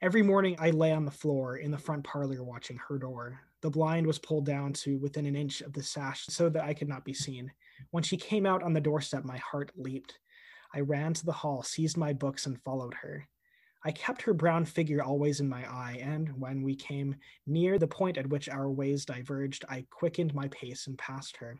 Every 0.00 0.22
morning 0.22 0.56
I 0.58 0.70
lay 0.70 0.92
on 0.92 1.04
the 1.04 1.10
floor 1.10 1.58
in 1.58 1.70
the 1.70 1.76
front 1.76 2.02
parlor 2.02 2.42
watching 2.42 2.78
her 2.88 2.96
door. 2.96 3.40
The 3.60 3.68
blind 3.68 4.06
was 4.06 4.18
pulled 4.18 4.46
down 4.46 4.72
to 4.72 4.96
within 5.00 5.26
an 5.26 5.36
inch 5.36 5.60
of 5.60 5.74
the 5.74 5.82
sash 5.82 6.24
so 6.30 6.48
that 6.48 6.64
I 6.64 6.72
could 6.72 6.88
not 6.88 7.04
be 7.04 7.12
seen. 7.12 7.52
When 7.90 8.02
she 8.02 8.16
came 8.16 8.46
out 8.46 8.62
on 8.62 8.72
the 8.72 8.80
doorstep, 8.80 9.26
my 9.26 9.36
heart 9.36 9.70
leaped. 9.76 10.18
I 10.74 10.80
ran 10.80 11.12
to 11.12 11.26
the 11.26 11.32
hall, 11.32 11.62
seized 11.62 11.98
my 11.98 12.14
books, 12.14 12.46
and 12.46 12.62
followed 12.62 12.94
her. 13.02 13.28
I 13.84 13.90
kept 13.90 14.22
her 14.22 14.34
brown 14.34 14.64
figure 14.64 15.02
always 15.02 15.40
in 15.40 15.48
my 15.48 15.68
eye, 15.68 15.98
and 16.00 16.28
when 16.40 16.62
we 16.62 16.76
came 16.76 17.16
near 17.46 17.78
the 17.78 17.88
point 17.88 18.16
at 18.16 18.28
which 18.28 18.48
our 18.48 18.70
ways 18.70 19.04
diverged, 19.04 19.64
I 19.68 19.86
quickened 19.90 20.34
my 20.34 20.48
pace 20.48 20.86
and 20.86 20.96
passed 20.96 21.36
her. 21.38 21.58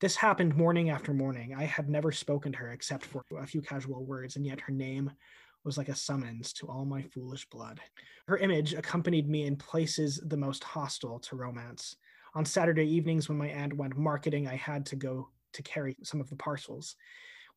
This 0.00 0.16
happened 0.16 0.56
morning 0.56 0.88
after 0.88 1.12
morning. 1.12 1.54
I 1.54 1.64
had 1.64 1.90
never 1.90 2.10
spoken 2.10 2.52
to 2.52 2.58
her 2.58 2.72
except 2.72 3.04
for 3.04 3.24
a 3.38 3.46
few 3.46 3.60
casual 3.60 4.04
words, 4.04 4.36
and 4.36 4.46
yet 4.46 4.60
her 4.60 4.72
name 4.72 5.10
was 5.64 5.76
like 5.76 5.88
a 5.88 5.94
summons 5.94 6.52
to 6.54 6.66
all 6.68 6.86
my 6.86 7.02
foolish 7.02 7.48
blood. 7.50 7.80
Her 8.28 8.38
image 8.38 8.72
accompanied 8.72 9.28
me 9.28 9.46
in 9.46 9.56
places 9.56 10.20
the 10.24 10.36
most 10.36 10.64
hostile 10.64 11.18
to 11.20 11.36
romance. 11.36 11.96
On 12.34 12.44
Saturday 12.44 12.86
evenings, 12.86 13.28
when 13.28 13.36
my 13.36 13.48
aunt 13.48 13.76
went 13.76 13.96
marketing, 13.96 14.46
I 14.46 14.56
had 14.56 14.86
to 14.86 14.96
go 14.96 15.28
to 15.52 15.62
carry 15.62 15.96
some 16.02 16.20
of 16.20 16.30
the 16.30 16.36
parcels. 16.36 16.96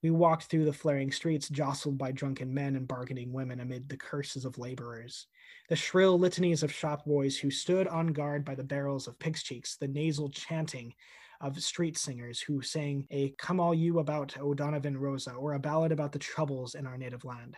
We 0.03 0.09
walked 0.09 0.45
through 0.45 0.65
the 0.65 0.73
flaring 0.73 1.11
streets, 1.11 1.47
jostled 1.47 1.97
by 1.99 2.11
drunken 2.11 2.51
men 2.51 2.75
and 2.75 2.87
bargaining 2.87 3.31
women 3.31 3.59
amid 3.59 3.87
the 3.87 3.97
curses 3.97 4.45
of 4.45 4.57
laborers. 4.57 5.27
The 5.69 5.75
shrill 5.75 6.17
litanies 6.17 6.63
of 6.63 6.73
shop 6.73 7.05
boys 7.05 7.37
who 7.37 7.51
stood 7.51 7.87
on 7.87 8.07
guard 8.07 8.43
by 8.43 8.55
the 8.55 8.63
barrels 8.63 9.07
of 9.07 9.19
pig's 9.19 9.43
cheeks, 9.43 9.77
the 9.77 9.87
nasal 9.87 10.29
chanting 10.29 10.95
of 11.39 11.61
street 11.61 11.97
singers 11.97 12.39
who 12.39 12.63
sang 12.63 13.05
a 13.11 13.29
Come 13.37 13.59
All 13.59 13.75
You 13.75 13.99
About 13.99 14.35
O'Donovan 14.39 14.97
Rossa 14.97 15.33
or 15.33 15.53
a 15.53 15.59
ballad 15.59 15.91
about 15.91 16.11
the 16.11 16.19
troubles 16.19 16.73
in 16.73 16.87
our 16.87 16.97
native 16.97 17.23
land. 17.23 17.55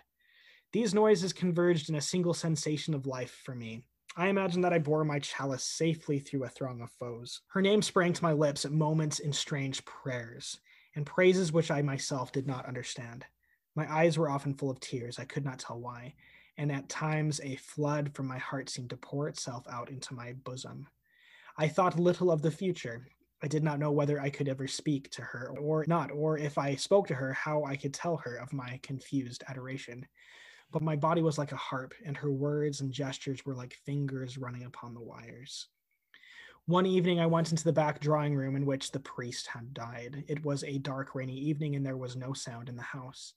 These 0.74 0.94
noises 0.94 1.32
converged 1.32 1.90
in 1.90 1.96
a 1.96 2.02
single 2.02 2.34
sensation 2.34 2.94
of 2.94 3.08
life 3.08 3.42
for 3.46 3.56
me. 3.56 3.84
I 4.18 4.28
imagine 4.28 4.62
that 4.62 4.74
I 4.74 4.80
bore 4.80 5.06
my 5.06 5.20
chalice 5.20 5.64
safely 5.64 6.20
through 6.20 6.44
a 6.44 6.50
throng 6.50 6.82
of 6.82 6.92
foes. 6.92 7.42
Her 7.48 7.62
name 7.62 7.82
sprang 7.82 8.12
to 8.14 8.24
my 8.24 8.34
lips 8.34 8.66
at 8.66 8.72
moments 8.72 9.20
in 9.20 9.32
strange 9.32 9.84
prayers 9.86 10.60
and 10.96 11.06
praises 11.06 11.52
which 11.52 11.72
I 11.72 11.82
myself 11.82 12.32
did 12.32 12.48
not 12.48 12.66
understand. 12.66 13.26
My 13.76 13.92
eyes 13.92 14.18
were 14.18 14.30
often 14.30 14.54
full 14.54 14.70
of 14.70 14.80
tears, 14.80 15.20
I 15.20 15.26
could 15.26 15.44
not 15.44 15.60
tell 15.60 15.80
why, 15.80 16.14
and 16.58 16.72
at 16.72 16.90
times 16.90 17.42
a 17.44 17.56
flood 17.56 18.14
from 18.14 18.28
my 18.28 18.38
heart 18.38 18.70
seemed 18.70 18.92
to 18.92 18.98
pour 18.98 19.28
itself 19.28 19.66
out 19.68 19.90
into 19.90 20.14
my 20.14 20.34
bosom. 20.34 20.88
I 21.58 21.68
thought 21.68 22.00
little 22.00 22.32
of 22.32 22.42
the 22.42 22.52
future. 22.52 23.08
I 23.42 23.48
did 23.48 23.64
not 23.64 23.80
know 23.80 23.92
whether 23.92 24.22
I 24.22 24.30
could 24.30 24.48
ever 24.48 24.68
speak 24.68 25.10
to 25.12 25.22
her 25.22 25.54
or 25.60 25.84
not, 25.88 26.12
or 26.12 26.38
if 26.38 26.58
I 26.58 26.76
spoke 26.76 27.08
to 27.08 27.16
her, 27.16 27.34
how 27.34 27.64
I 27.66 27.76
could 27.76 27.94
tell 27.94 28.18
her 28.18 28.36
of 28.38 28.54
my 28.54 28.80
confused 28.84 29.44
adoration. 29.48 30.06
but 30.74 30.82
my 30.82 30.96
body 30.96 31.22
was 31.22 31.38
like 31.38 31.52
a 31.52 31.56
harp, 31.58 31.94
and 32.04 32.18
her 32.18 32.32
words 32.32 32.82
and 32.82 32.92
gestures 32.92 33.46
were 33.46 33.54
like 33.54 33.78
fingers 33.86 34.38
running 34.40 34.64
upon 34.64 34.94
the 34.96 35.02
wires. 35.02 35.68
One 36.66 36.86
evening, 36.86 37.20
I 37.20 37.26
went 37.26 37.52
into 37.52 37.66
the 37.66 37.74
back 37.74 38.00
drawing 38.00 38.36
room 38.36 38.56
in 38.56 38.66
which 38.66 38.92
the 38.92 39.00
priest 39.00 39.48
had 39.48 39.74
died. 39.74 40.24
It 40.30 40.46
was 40.46 40.64
a 40.64 40.78
dark, 40.78 41.14
rainy 41.14 41.38
evening, 41.38 41.76
and 41.76 41.86
there 41.86 41.98
was 41.98 42.16
no 42.16 42.32
sound 42.32 42.70
in 42.70 42.78
the 42.78 42.82
house. 42.82 43.34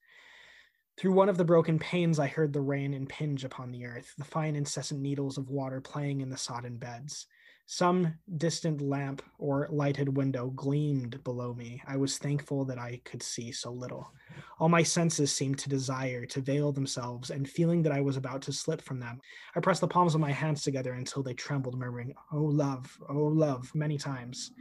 Through 0.96 1.12
one 1.12 1.28
of 1.28 1.36
the 1.36 1.44
broken 1.44 1.80
panes, 1.80 2.20
I 2.20 2.28
heard 2.28 2.52
the 2.52 2.60
rain 2.60 2.94
impinge 2.94 3.44
upon 3.44 3.72
the 3.72 3.84
earth, 3.84 4.14
the 4.16 4.24
fine, 4.24 4.54
incessant 4.54 5.00
needles 5.00 5.38
of 5.38 5.50
water 5.50 5.80
playing 5.80 6.20
in 6.20 6.30
the 6.30 6.36
sodden 6.36 6.76
beds. 6.76 7.26
Some 7.68 8.14
distant 8.36 8.80
lamp 8.80 9.22
or 9.38 9.66
lighted 9.72 10.16
window 10.16 10.50
gleamed 10.50 11.22
below 11.24 11.52
me. 11.52 11.82
I 11.84 11.96
was 11.96 12.16
thankful 12.16 12.64
that 12.66 12.78
I 12.78 13.00
could 13.04 13.24
see 13.24 13.50
so 13.50 13.72
little. 13.72 14.12
All 14.60 14.68
my 14.68 14.84
senses 14.84 15.32
seemed 15.32 15.58
to 15.58 15.68
desire 15.68 16.26
to 16.26 16.40
veil 16.40 16.70
themselves, 16.70 17.30
and 17.30 17.48
feeling 17.48 17.82
that 17.82 17.90
I 17.90 18.00
was 18.00 18.16
about 18.16 18.40
to 18.42 18.52
slip 18.52 18.80
from 18.80 19.00
them, 19.00 19.20
I 19.56 19.60
pressed 19.60 19.80
the 19.80 19.88
palms 19.88 20.14
of 20.14 20.20
my 20.20 20.30
hands 20.30 20.62
together 20.62 20.92
until 20.92 21.24
they 21.24 21.34
trembled, 21.34 21.76
murmuring, 21.76 22.14
Oh, 22.32 22.44
love, 22.44 22.96
oh, 23.08 23.24
love, 23.24 23.74
many 23.74 23.98
times. 23.98 24.52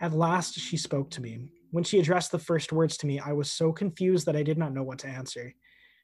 At 0.00 0.14
last 0.14 0.58
she 0.58 0.78
spoke 0.78 1.10
to 1.10 1.20
me. 1.20 1.50
When 1.72 1.84
she 1.84 1.98
addressed 1.98 2.32
the 2.32 2.38
first 2.38 2.72
words 2.72 2.96
to 2.98 3.06
me, 3.06 3.20
I 3.20 3.32
was 3.32 3.50
so 3.50 3.70
confused 3.70 4.24
that 4.26 4.36
I 4.36 4.42
did 4.42 4.56
not 4.56 4.72
know 4.72 4.82
what 4.82 5.00
to 5.00 5.08
answer. 5.08 5.52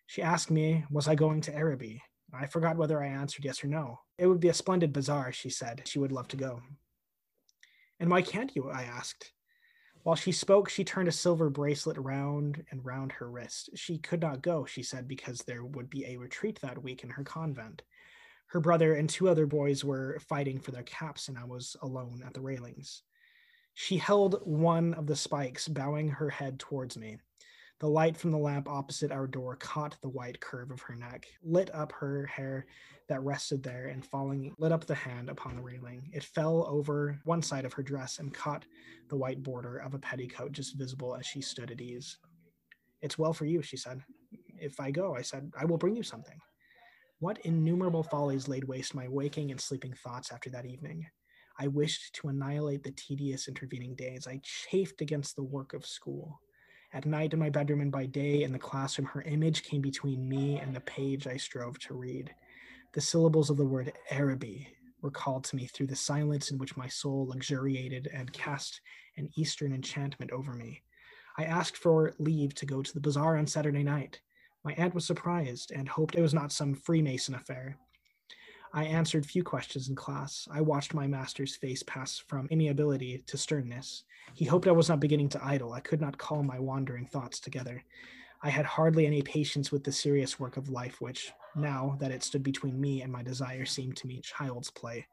She 0.07 0.21
asked 0.21 0.51
me, 0.51 0.85
Was 0.91 1.09
I 1.09 1.15
going 1.15 1.41
to 1.43 1.55
Araby? 1.55 2.03
I 2.33 2.47
forgot 2.47 2.77
whether 2.77 3.03
I 3.03 3.09
answered 3.09 3.45
yes 3.45 3.65
or 3.65 3.67
no. 3.67 4.01
It 4.19 4.27
would 4.27 4.41
be 4.41 4.49
a 4.49 4.55
splendid 4.55 4.93
bazaar, 4.93 5.33
she 5.33 5.51
said. 5.51 5.83
She 5.87 5.99
would 5.99 6.13
love 6.13 6.29
to 6.29 6.37
go. 6.37 6.63
And 7.99 8.11
why 8.11 8.23
can't 8.23 8.55
you? 8.55 8.71
I 8.71 8.83
asked. 8.83 9.33
While 10.03 10.17
she 10.17 10.33
spoke, 10.33 10.71
she 10.71 10.85
turned 10.85 11.09
a 11.09 11.13
silver 11.13 11.51
bracelet 11.51 11.99
round 11.99 12.65
and 12.71 12.85
round 12.85 13.13
her 13.13 13.31
wrist. 13.31 13.71
She 13.75 13.99
could 13.99 14.23
not 14.23 14.43
go, 14.43 14.65
she 14.65 14.83
said, 14.83 15.07
because 15.07 15.41
there 15.41 15.65
would 15.65 15.91
be 15.91 16.07
a 16.07 16.17
retreat 16.17 16.59
that 16.63 16.83
week 16.83 17.05
in 17.05 17.11
her 17.11 17.25
convent. 17.25 17.83
Her 18.47 18.61
brother 18.61 18.95
and 18.95 19.09
two 19.09 19.29
other 19.29 19.47
boys 19.47 19.85
were 19.85 20.19
fighting 20.21 20.59
for 20.59 20.71
their 20.71 20.83
caps, 20.85 21.29
and 21.29 21.37
I 21.37 21.45
was 21.45 21.77
alone 21.83 22.23
at 22.27 22.33
the 22.33 22.41
railings. 22.41 23.03
She 23.75 23.99
held 23.99 24.41
one 24.45 24.95
of 24.95 25.07
the 25.07 25.17
spikes, 25.17 25.69
bowing 25.69 26.09
her 26.09 26.31
head 26.31 26.59
towards 26.59 26.97
me. 26.97 27.19
The 27.81 27.89
light 27.89 28.15
from 28.15 28.31
the 28.31 28.39
lamp 28.39 28.69
opposite 28.69 29.11
our 29.11 29.27
door 29.27 29.57
caught 29.57 29.97
the 30.03 30.11
white 30.11 30.39
curve 30.39 30.71
of 30.71 30.83
her 30.83 30.95
neck, 30.95 31.27
lit 31.43 31.75
up 31.75 31.93
her 31.93 32.27
hair 32.27 32.67
that 33.09 33.23
rested 33.23 33.63
there, 33.63 33.87
and 33.87 34.05
falling, 34.05 34.55
lit 34.59 34.71
up 34.71 34.85
the 34.85 34.95
hand 34.95 35.31
upon 35.31 35.57
the 35.57 35.63
railing. 35.63 36.11
It 36.13 36.23
fell 36.23 36.67
over 36.69 37.19
one 37.25 37.41
side 37.41 37.65
of 37.65 37.73
her 37.73 37.83
dress 37.83 38.19
and 38.19 38.35
caught 38.35 38.67
the 39.09 39.17
white 39.17 39.43
border 39.43 39.79
of 39.79 39.95
a 39.95 39.99
petticoat 39.99 40.53
just 40.53 40.77
visible 40.77 41.17
as 41.17 41.25
she 41.25 41.41
stood 41.41 41.71
at 41.71 41.81
ease. 41.81 42.19
It's 43.01 43.17
well 43.17 43.33
for 43.33 43.47
you, 43.47 43.63
she 43.63 43.79
said. 43.79 44.03
If 44.59 44.79
I 44.79 44.91
go, 44.91 45.17
I 45.17 45.23
said, 45.23 45.51
I 45.59 45.65
will 45.65 45.79
bring 45.79 45.97
you 45.97 46.03
something. 46.03 46.39
What 47.19 47.39
innumerable 47.47 48.03
follies 48.03 48.47
laid 48.47 48.65
waste 48.65 48.95
my 48.95 49.09
waking 49.09 49.53
and 49.53 49.61
sleeping 49.61 49.95
thoughts 49.95 50.33
after 50.33 50.51
that 50.51 50.67
evening. 50.67 51.07
I 51.59 51.69
wished 51.69 52.15
to 52.17 52.29
annihilate 52.29 52.83
the 52.83 52.93
tedious 52.93 53.49
intervening 53.49 53.95
days. 53.95 54.27
I 54.27 54.43
chafed 54.43 55.01
against 55.01 55.35
the 55.35 55.45
work 55.45 55.73
of 55.73 55.87
school. 55.87 56.43
At 56.93 57.07
night 57.07 57.33
in 57.33 57.39
my 57.39 57.51
bedroom 57.51 57.81
and 57.81 57.93
by 57.93 58.07
day 58.07 58.43
in 58.43 58.53
the 58.53 58.59
classroom, 58.59 59.07
her 59.09 59.23
image 59.23 59.63
came 59.63 59.81
between 59.81 60.29
me 60.29 60.59
and 60.59 60.75
the 60.75 60.81
page 60.81 61.29
I 61.29 61.37
strove 61.37 61.79
to 61.81 61.95
read. 61.95 62.35
The 62.93 63.01
syllables 63.01 63.49
of 63.49 63.57
the 63.57 63.65
word 63.65 63.93
Araby 64.11 64.67
were 65.01 65.13
called 65.13 65.45
to 65.45 65.57
me 65.57 65.67
through 65.67 65.87
the 65.87 65.95
silence 65.95 66.51
in 66.51 66.59
which 66.59 66.77
my 66.77 66.89
soul 66.89 67.29
luxuriated 67.29 68.09
and 68.13 68.33
cast 68.33 68.81
an 69.17 69.31
Eastern 69.37 69.73
enchantment 69.73 70.33
over 70.33 70.53
me. 70.53 70.83
I 71.39 71.45
asked 71.45 71.77
for 71.77 72.13
leave 72.19 72.55
to 72.57 72.67
go 72.67 72.83
to 72.83 72.93
the 72.93 73.01
bazaar 73.01 73.37
on 73.37 73.47
Saturday 73.47 73.85
night. 73.85 74.21
My 74.65 74.73
aunt 74.73 74.95
was 74.95 75.07
surprised 75.07 75.71
and 75.71 75.89
hoped 75.89 76.17
it 76.17 76.23
was 76.23 76.35
not 76.35 76.51
some 76.51 76.75
Freemason 76.75 77.37
affair. 77.37 77.79
I 78.73 78.85
answered 78.85 79.27
few 79.27 79.43
questions 79.43 79.89
in 79.89 79.97
class. 79.97 80.47
I 80.51 80.61
watched 80.61 80.95
my 80.95 81.09
master's 81.09 81.57
face 81.57 81.83
pass 81.83 82.19
from 82.19 82.47
amiability 82.53 83.25
to 83.27 83.37
sternness. 83.37 84.05
He 84.35 84.45
hoped 84.45 84.69
I 84.69 84.73
was 84.73 84.89
not 84.89 85.01
beginning 85.01 85.29
to 85.31 85.45
idle. 85.45 85.73
I 85.73 85.81
could 85.81 86.01
not 86.01 86.19
call 86.19 86.45
my 86.45 86.61
wandering 86.61 87.07
thoughts 87.07 87.41
together. 87.41 87.83
I 88.43 88.49
had 88.49 88.65
hardly 88.65 89.07
any 89.07 89.23
patience 89.23 89.73
with 89.73 89.83
the 89.83 89.91
serious 89.91 90.39
work 90.39 90.57
of 90.57 90.69
life, 90.69 91.01
which, 91.01 91.33
now 91.57 91.97
that 92.01 92.13
it 92.13 92.23
stood 92.23 92.45
between 92.45 92.81
me 92.81 93.03
and 93.03 93.13
my 93.13 93.25
desire, 93.25 93.65
seemed 93.65 93.97
to 93.99 94.07
me 94.07 94.21
child's 94.21 94.71
play. 94.71 95.05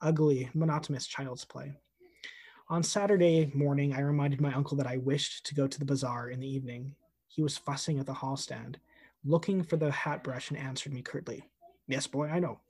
Ugly, 0.00 0.50
monotonous 0.54 1.08
child's 1.08 1.44
play. 1.44 1.72
On 2.68 2.84
Saturday 2.84 3.50
morning, 3.52 3.92
I 3.94 4.00
reminded 4.00 4.40
my 4.40 4.54
uncle 4.54 4.76
that 4.76 4.86
I 4.86 4.98
wished 4.98 5.44
to 5.46 5.56
go 5.56 5.66
to 5.66 5.78
the 5.78 5.84
bazaar 5.84 6.30
in 6.30 6.38
the 6.38 6.48
evening. 6.48 6.94
He 7.26 7.42
was 7.42 7.58
fussing 7.58 7.98
at 7.98 8.06
the 8.06 8.14
hall 8.14 8.36
stand, 8.36 8.78
looking 9.24 9.64
for 9.64 9.76
the 9.76 9.90
hat 9.90 10.22
brush, 10.22 10.50
and 10.50 10.58
answered 10.58 10.94
me 10.94 11.02
curtly, 11.02 11.42
Yes, 11.88 12.06
boy, 12.06 12.28
I 12.28 12.38
know. 12.38 12.60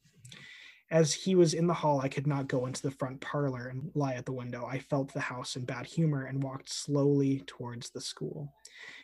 As 0.93 1.15
he 1.15 1.35
was 1.35 1.55
in 1.55 1.67
the 1.67 1.73
hall, 1.73 2.03
I 2.03 2.09
could 2.09 2.27
not 2.27 2.49
go 2.49 2.67
into 2.67 2.83
the 2.83 2.91
front 2.91 3.19
parlor 3.23 3.69
and 3.69 3.91
lie 3.95 4.13
at 4.13 4.27
the 4.27 4.33
window. 4.33 4.67
I 4.67 4.79
felt 4.79 5.11
the 5.11 5.21
house 5.21 5.57
in 5.57 5.65
bad 5.65 5.87
humor 5.87 6.27
and 6.27 6.43
walked 6.43 6.69
slowly 6.69 7.43
towards 7.47 7.89
the 7.89 8.01
school. 8.01 8.53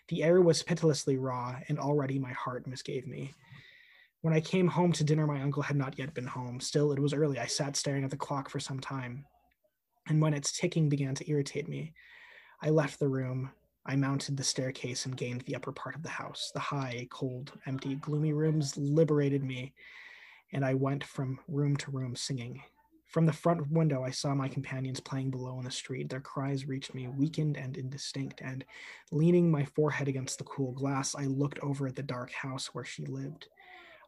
The 0.08 0.22
air 0.22 0.42
was 0.42 0.62
pitilessly 0.62 1.16
raw, 1.16 1.56
and 1.68 1.78
already 1.78 2.18
my 2.18 2.32
heart 2.32 2.66
misgave 2.66 3.06
me. 3.06 3.32
When 4.20 4.34
I 4.34 4.40
came 4.40 4.68
home 4.68 4.92
to 4.92 5.04
dinner, 5.04 5.26
my 5.26 5.40
uncle 5.40 5.62
had 5.62 5.76
not 5.76 5.98
yet 5.98 6.12
been 6.12 6.26
home. 6.26 6.60
Still, 6.60 6.92
it 6.92 6.98
was 6.98 7.14
early. 7.14 7.38
I 7.38 7.46
sat 7.46 7.74
staring 7.74 8.04
at 8.04 8.10
the 8.10 8.18
clock 8.18 8.50
for 8.50 8.60
some 8.60 8.80
time. 8.80 9.24
And 10.08 10.20
when 10.20 10.34
its 10.34 10.52
ticking 10.52 10.90
began 10.90 11.14
to 11.14 11.30
irritate 11.30 11.70
me, 11.70 11.94
I 12.60 12.68
left 12.68 12.98
the 12.98 13.08
room. 13.08 13.50
I 13.86 13.96
mounted 13.96 14.36
the 14.36 14.44
staircase 14.44 15.06
and 15.06 15.16
gained 15.16 15.40
the 15.42 15.56
upper 15.56 15.72
part 15.72 15.94
of 15.94 16.02
the 16.02 16.10
house. 16.10 16.50
The 16.52 16.60
high, 16.60 17.08
cold, 17.10 17.52
empty, 17.64 17.94
gloomy 17.94 18.34
rooms 18.34 18.76
liberated 18.76 19.42
me 19.42 19.72
and 20.52 20.64
I 20.64 20.74
went 20.74 21.04
from 21.04 21.40
room 21.48 21.76
to 21.78 21.90
room 21.90 22.16
singing. 22.16 22.62
From 23.06 23.24
the 23.24 23.32
front 23.32 23.70
window, 23.70 24.04
I 24.04 24.10
saw 24.10 24.34
my 24.34 24.48
companions 24.48 25.00
playing 25.00 25.30
below 25.30 25.58
in 25.58 25.64
the 25.64 25.70
street. 25.70 26.10
Their 26.10 26.20
cries 26.20 26.66
reached 26.66 26.94
me, 26.94 27.08
weakened 27.08 27.56
and 27.56 27.76
indistinct, 27.76 28.42
and 28.42 28.64
leaning 29.10 29.50
my 29.50 29.64
forehead 29.64 30.08
against 30.08 30.36
the 30.36 30.44
cool 30.44 30.72
glass, 30.72 31.14
I 31.14 31.24
looked 31.24 31.58
over 31.60 31.86
at 31.86 31.96
the 31.96 32.02
dark 32.02 32.30
house 32.32 32.66
where 32.74 32.84
she 32.84 33.06
lived. 33.06 33.48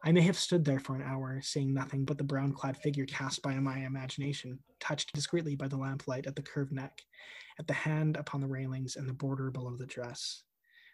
I 0.03 0.11
may 0.11 0.21
have 0.21 0.37
stood 0.37 0.65
there 0.65 0.79
for 0.79 0.95
an 0.95 1.03
hour, 1.03 1.41
seeing 1.41 1.73
nothing 1.73 2.05
but 2.05 2.17
the 2.17 2.23
brown 2.23 2.53
clad 2.53 2.77
figure 2.77 3.05
cast 3.05 3.41
by 3.41 3.53
my 3.55 3.79
imagination, 3.79 4.59
touched 4.79 5.13
discreetly 5.13 5.55
by 5.55 5.67
the 5.67 5.77
lamplight 5.77 6.27
at 6.27 6.35
the 6.35 6.41
curved 6.41 6.71
neck, 6.71 7.03
at 7.59 7.67
the 7.67 7.73
hand 7.73 8.17
upon 8.17 8.41
the 8.41 8.47
railings, 8.47 8.95
and 8.95 9.07
the 9.07 9.13
border 9.13 9.51
below 9.51 9.75
the 9.75 9.85
dress. 9.85 10.43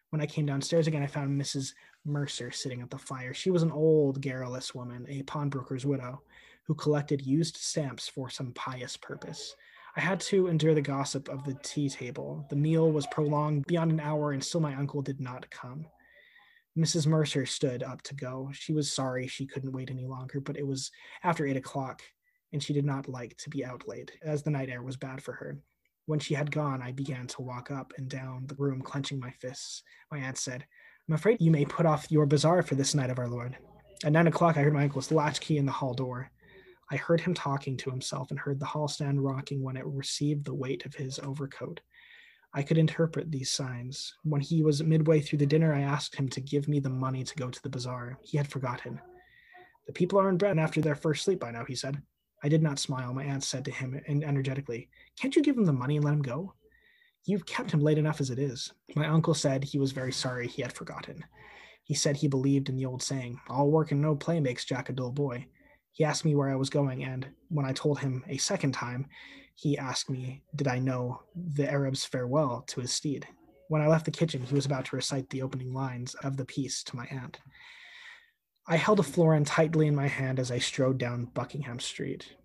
When 0.10 0.22
I 0.22 0.26
came 0.26 0.46
downstairs 0.46 0.88
again, 0.88 1.04
I 1.04 1.08
found 1.08 1.40
Mrs. 1.40 1.74
Mercer 2.06 2.52
sitting 2.52 2.82
at 2.82 2.90
the 2.90 2.98
fire. 2.98 3.34
She 3.34 3.52
was 3.52 3.64
an 3.64 3.72
old, 3.72 4.22
garrulous 4.22 4.74
woman, 4.74 5.06
a 5.10 5.24
pawnbroker's 5.24 5.86
widow, 5.86 6.22
who 6.64 6.76
collected 6.76 7.26
used 7.26 7.58
stamps 7.58 8.08
for 8.08 8.30
some 8.30 8.54
pious 8.54 8.96
purpose. 8.96 9.56
I 9.98 10.02
had 10.02 10.20
to 10.22 10.48
endure 10.48 10.76
the 10.76 10.82
gossip 10.82 11.28
of 11.28 11.44
the 11.44 11.58
tea 11.64 11.90
table. 11.90 12.46
The 12.50 12.56
meal 12.56 12.92
was 12.92 13.08
prolonged 13.08 13.66
beyond 13.68 13.92
an 13.92 14.00
hour, 14.00 14.32
and 14.32 14.44
still 14.44 14.62
my 14.62 14.76
uncle 14.76 15.02
did 15.02 15.20
not 15.20 15.50
come. 15.50 15.88
Mrs. 16.78 17.08
Mercer 17.08 17.46
stood 17.46 17.82
up 17.84 18.02
to 18.04 18.16
go. 18.16 18.50
She 18.54 18.72
was 18.72 18.92
sorry 18.92 19.28
she 19.28 19.48
couldn't 19.48 19.72
wait 19.72 19.90
any 19.90 20.06
longer, 20.06 20.40
but 20.40 20.56
it 20.56 20.68
was 20.68 20.92
after 21.24 21.46
eight 21.46 21.58
o'clock, 21.58 22.04
and 22.54 22.62
she 22.62 22.74
did 22.74 22.86
not 22.86 23.10
like 23.10 23.36
to 23.38 23.50
be 23.50 23.66
out 23.66 23.88
late, 23.88 24.12
as 24.22 24.44
the 24.44 24.52
night 24.52 24.70
air 24.70 24.84
was 24.84 24.96
bad 24.96 25.22
for 25.22 25.34
her. 25.34 25.58
When 26.08 26.20
she 26.20 26.34
had 26.36 26.52
gone, 26.52 26.82
I 26.82 26.94
began 26.94 27.28
to 27.28 27.42
walk 27.42 27.70
up 27.70 27.92
and 27.98 28.08
down 28.08 28.48
the 28.48 28.56
room, 28.56 28.82
clenching 28.82 29.20
my 29.20 29.30
fists. 29.30 29.84
My 30.10 30.20
aunt 30.20 30.38
said, 30.38 30.66
I'm 31.08 31.16
afraid 31.16 31.42
you 31.42 31.52
may 31.52 31.66
put 31.66 31.86
off 31.86 32.10
your 32.10 32.26
bazaar 32.26 32.64
for 32.64 32.76
this 32.76 32.96
night 32.96 33.10
of 33.10 33.20
our 33.20 33.28
Lord. 33.28 33.58
At 34.06 34.14
nine 34.14 34.28
o'clock, 34.28 34.56
I 34.56 34.62
heard 34.62 34.74
my 34.74 34.84
uncle's 34.84 35.12
latchkey 35.12 35.58
in 35.58 35.66
the 35.66 35.72
hall 35.74 35.94
door. 35.94 36.32
I 36.90 36.96
heard 36.96 37.20
him 37.20 37.34
talking 37.34 37.76
to 37.78 37.90
himself 37.90 38.32
and 38.32 38.40
heard 38.40 38.58
the 38.58 38.66
hall 38.66 38.88
stand 38.88 39.22
rocking 39.22 39.62
when 39.62 39.76
it 39.76 39.86
received 39.86 40.46
the 40.46 40.54
weight 40.54 40.86
of 40.86 40.96
his 40.96 41.20
overcoat. 41.20 41.82
I 42.54 42.64
could 42.64 42.78
interpret 42.78 43.30
these 43.30 43.52
signs. 43.52 44.14
When 44.24 44.40
he 44.40 44.64
was 44.64 44.82
midway 44.82 45.20
through 45.20 45.40
the 45.40 45.46
dinner, 45.46 45.74
I 45.74 45.82
asked 45.82 46.16
him 46.16 46.30
to 46.30 46.40
give 46.40 46.70
me 46.70 46.80
the 46.80 46.90
money 46.90 47.26
to 47.26 47.36
go 47.36 47.50
to 47.50 47.62
the 47.62 47.70
bazaar. 47.70 48.18
He 48.24 48.38
had 48.38 48.48
forgotten. 48.48 49.02
The 49.88 49.94
people 49.94 50.20
are 50.20 50.30
in 50.30 50.38
bed 50.38 50.58
after 50.58 50.80
their 50.80 50.96
first 50.96 51.26
sleep 51.26 51.42
by 51.42 51.52
now, 51.52 51.66
he 51.66 51.76
said. 51.76 52.02
I 52.44 52.50
did 52.50 52.62
not 52.62 52.80
smile. 52.80 53.14
My 53.14 53.24
aunt 53.24 53.44
said 53.44 53.66
to 53.66 53.72
him 53.72 54.00
energetically, 54.08 54.90
Can't 55.20 55.36
you 55.36 55.42
give 55.42 55.58
him 55.58 55.66
the 55.66 55.74
money 55.74 55.96
and 55.96 56.06
let 56.06 56.14
him 56.14 56.22
go? 56.22 56.54
You've 57.26 57.46
kept 57.46 57.72
him 57.72 57.82
late 57.82 57.98
enough 57.98 58.22
as 58.22 58.30
it 58.30 58.40
is. 58.40 58.72
My 58.96 59.08
uncle 59.08 59.34
said 59.34 59.64
he 59.64 59.80
was 59.80 59.92
very 59.92 60.12
sorry 60.12 60.48
he 60.48 60.62
had 60.62 60.72
forgotten. 60.72 61.26
He 61.84 61.94
said 61.94 62.18
he 62.18 62.28
believed 62.28 62.70
in 62.70 62.76
the 62.76 62.86
old 62.86 63.02
saying, 63.02 63.40
All 63.50 63.72
work 63.72 63.92
and 63.92 64.02
no 64.02 64.16
play 64.16 64.40
makes 64.40 64.66
Jack 64.66 64.90
a 64.90 64.94
dull 64.94 65.12
boy. 65.12 65.48
He 65.92 66.04
asked 66.04 66.26
me 66.26 66.36
where 66.36 66.50
I 66.50 66.56
was 66.56 66.70
going, 66.70 67.04
and 67.04 67.28
when 67.50 67.66
I 67.66 67.74
told 67.74 68.00
him 68.00 68.24
a 68.28 68.38
second 68.38 68.74
time, 68.74 69.08
he 69.56 69.78
asked 69.78 70.10
me, 70.10 70.44
Did 70.56 70.68
I 70.68 70.80
know 70.80 71.22
the 71.36 71.70
Arab's 71.70 72.06
farewell 72.06 72.64
to 72.68 72.82
his 72.82 72.94
steed? 72.94 73.28
When 73.70 73.82
I 73.82 73.88
left 73.88 74.06
the 74.06 74.12
kitchen, 74.12 74.44
he 74.44 74.54
was 74.54 74.66
about 74.66 74.86
to 74.86 74.96
recite 74.96 75.30
the 75.30 75.42
opening 75.42 75.74
lines 75.74 76.14
of 76.24 76.38
the 76.38 76.46
piece 76.46 76.84
to 76.84 76.96
my 76.96 77.08
aunt. 77.08 77.40
I 78.70 78.76
held 78.76 79.00
a 79.00 79.04
florin 79.04 79.46
tightly 79.46 79.88
in 79.88 79.96
my 79.96 80.08
hand 80.08 80.40
as 80.40 80.52
I 80.52 80.60
strode 80.60 80.98
down 80.98 81.32
Buckingham 81.34 81.80
Street 81.80 82.36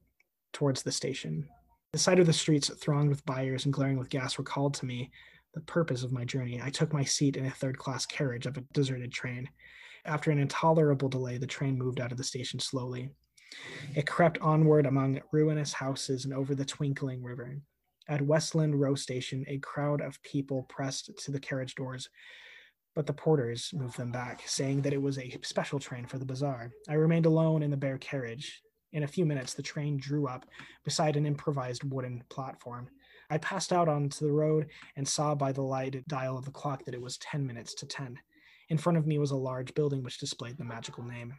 towards 0.53 0.85
the 0.85 0.93
station. 0.93 1.49
The 1.93 1.99
sight 1.99 2.21
of 2.21 2.27
the 2.27 2.33
streets 2.33 2.69
thronged 2.69 3.09
with 3.09 3.27
buyers 3.27 3.65
and 3.65 3.75
glaring 3.75 3.99
with 3.99 4.09
gas 4.09 4.39
recalled 4.39 4.75
to 4.75 4.87
me 4.87 5.11
the 5.55 5.63
purpose 5.63 6.05
of 6.05 6.13
my 6.13 6.25
journey. 6.25 6.61
I 6.63 6.71
took 6.71 6.93
my 6.93 7.03
seat 7.03 7.37
in 7.37 7.47
a 7.47 7.51
third 7.51 7.77
class 7.77 8.07
carriage 8.07 8.47
of 8.47 8.57
a 8.57 8.65
deserted 8.73 9.13
train. 9.13 9.49
After 10.05 10.31
an 10.31 10.39
intolerable 10.39 11.09
delay, 11.09 11.39
the 11.39 11.47
train 11.47 11.77
moved 11.77 12.01
out 12.01 12.13
of 12.13 12.19
the 12.19 12.25
station 12.25 12.61
slowly. 12.61 13.11
It 13.97 14.07
crept 14.07 14.39
onward 14.39 14.87
among 14.87 15.21
ruinous 15.33 15.73
houses 15.73 16.25
and 16.25 16.33
over 16.33 16.55
the 16.55 16.65
twinkling 16.65 17.25
river. 17.25 17.59
At 18.09 18.23
Westland 18.23 18.81
Row 18.81 18.95
Station, 18.95 19.45
a 19.49 19.59
crowd 19.59 20.01
of 20.01 20.23
people 20.23 20.63
pressed 20.69 21.11
to 21.25 21.33
the 21.33 21.41
carriage 21.41 21.75
doors, 21.75 22.09
but 22.95 23.07
the 23.07 23.13
porters 23.13 23.71
moved 23.75 23.97
them 23.97 24.13
back, 24.13 24.43
saying 24.47 24.83
that 24.83 24.93
it 24.93 25.01
was 25.01 25.19
a 25.19 25.39
special 25.43 25.79
train 25.79 26.07
for 26.07 26.19
the 26.19 26.25
bazaar. 26.25 26.71
I 26.89 26.95
remained 26.95 27.27
alone 27.27 27.63
in 27.63 27.71
the 27.71 27.77
bare 27.77 27.99
carriage. 27.99 28.63
In 28.93 29.05
a 29.05 29.09
few 29.09 29.25
minutes, 29.25 29.55
the 29.55 29.63
train 29.63 29.97
drew 29.97 30.27
up 30.27 30.45
beside 30.85 31.17
an 31.17 31.25
improvised 31.25 31.85
wooden 31.85 32.23
platform. 32.29 32.89
I 33.31 33.39
passed 33.39 33.73
out 33.73 33.89
onto 33.89 34.27
the 34.27 34.33
road 34.33 34.69
and 34.97 35.09
saw 35.09 35.35
by 35.35 35.53
the 35.53 35.63
lighted 35.63 36.05
dial 36.07 36.37
of 36.37 36.45
the 36.45 36.51
clock 36.51 36.85
that 36.85 36.95
it 36.95 37.01
was 37.01 37.17
10 37.19 37.47
minutes 37.47 37.73
to 37.75 37.87
10. 37.87 38.19
In 38.69 38.79
front 38.79 38.99
of 38.99 39.07
me 39.07 39.19
was 39.19 39.31
a 39.31 39.37
large 39.37 39.75
building 39.75 40.03
which 40.03 40.19
displayed 40.19 40.59
the 40.59 40.65
magical 40.65 41.05
name. 41.05 41.35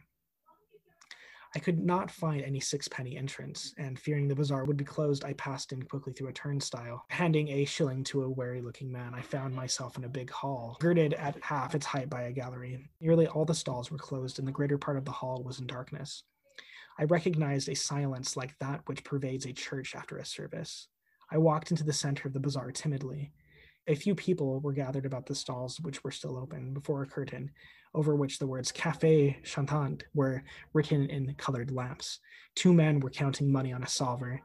I 1.56 1.60
could 1.60 1.78
not 1.78 2.10
find 2.10 2.42
any 2.42 2.58
sixpenny 2.58 3.16
entrance, 3.16 3.74
and 3.78 3.96
fearing 3.98 4.26
the 4.26 4.34
bazaar 4.34 4.64
would 4.64 4.76
be 4.76 4.84
closed, 4.84 5.24
I 5.24 5.34
passed 5.34 5.72
in 5.72 5.84
quickly 5.84 6.12
through 6.12 6.28
a 6.28 6.32
turnstile. 6.32 7.04
Handing 7.10 7.48
a 7.48 7.64
shilling 7.64 8.02
to 8.04 8.24
a 8.24 8.28
wary 8.28 8.60
looking 8.60 8.90
man, 8.90 9.14
I 9.14 9.20
found 9.20 9.54
myself 9.54 9.96
in 9.96 10.02
a 10.02 10.08
big 10.08 10.30
hall, 10.30 10.76
girded 10.80 11.14
at 11.14 11.40
half 11.42 11.76
its 11.76 11.86
height 11.86 12.10
by 12.10 12.22
a 12.22 12.32
gallery. 12.32 12.88
Nearly 13.00 13.28
all 13.28 13.44
the 13.44 13.54
stalls 13.54 13.90
were 13.90 13.98
closed, 13.98 14.40
and 14.40 14.48
the 14.48 14.52
greater 14.52 14.78
part 14.78 14.96
of 14.96 15.04
the 15.04 15.12
hall 15.12 15.44
was 15.44 15.60
in 15.60 15.68
darkness. 15.68 16.24
I 16.98 17.04
recognized 17.04 17.68
a 17.68 17.76
silence 17.76 18.36
like 18.36 18.58
that 18.58 18.80
which 18.86 19.04
pervades 19.04 19.46
a 19.46 19.52
church 19.52 19.94
after 19.94 20.16
a 20.16 20.24
service. 20.24 20.88
I 21.30 21.38
walked 21.38 21.70
into 21.70 21.84
the 21.84 21.92
center 21.92 22.26
of 22.26 22.34
the 22.34 22.40
bazaar 22.40 22.72
timidly. 22.72 23.32
A 23.86 23.94
few 23.94 24.14
people 24.14 24.60
were 24.60 24.72
gathered 24.72 25.04
about 25.04 25.26
the 25.26 25.34
stalls, 25.34 25.78
which 25.80 26.02
were 26.02 26.10
still 26.10 26.38
open, 26.38 26.72
before 26.72 27.02
a 27.02 27.06
curtain, 27.06 27.50
over 27.94 28.16
which 28.16 28.38
the 28.38 28.46
words 28.46 28.72
Cafe 28.72 29.38
Chantant 29.44 30.04
were 30.14 30.42
written 30.72 31.10
in 31.10 31.34
colored 31.34 31.70
lamps. 31.70 32.20
Two 32.54 32.72
men 32.72 32.98
were 33.00 33.10
counting 33.10 33.52
money 33.52 33.74
on 33.74 33.82
a 33.82 33.88
salver. 33.88 34.40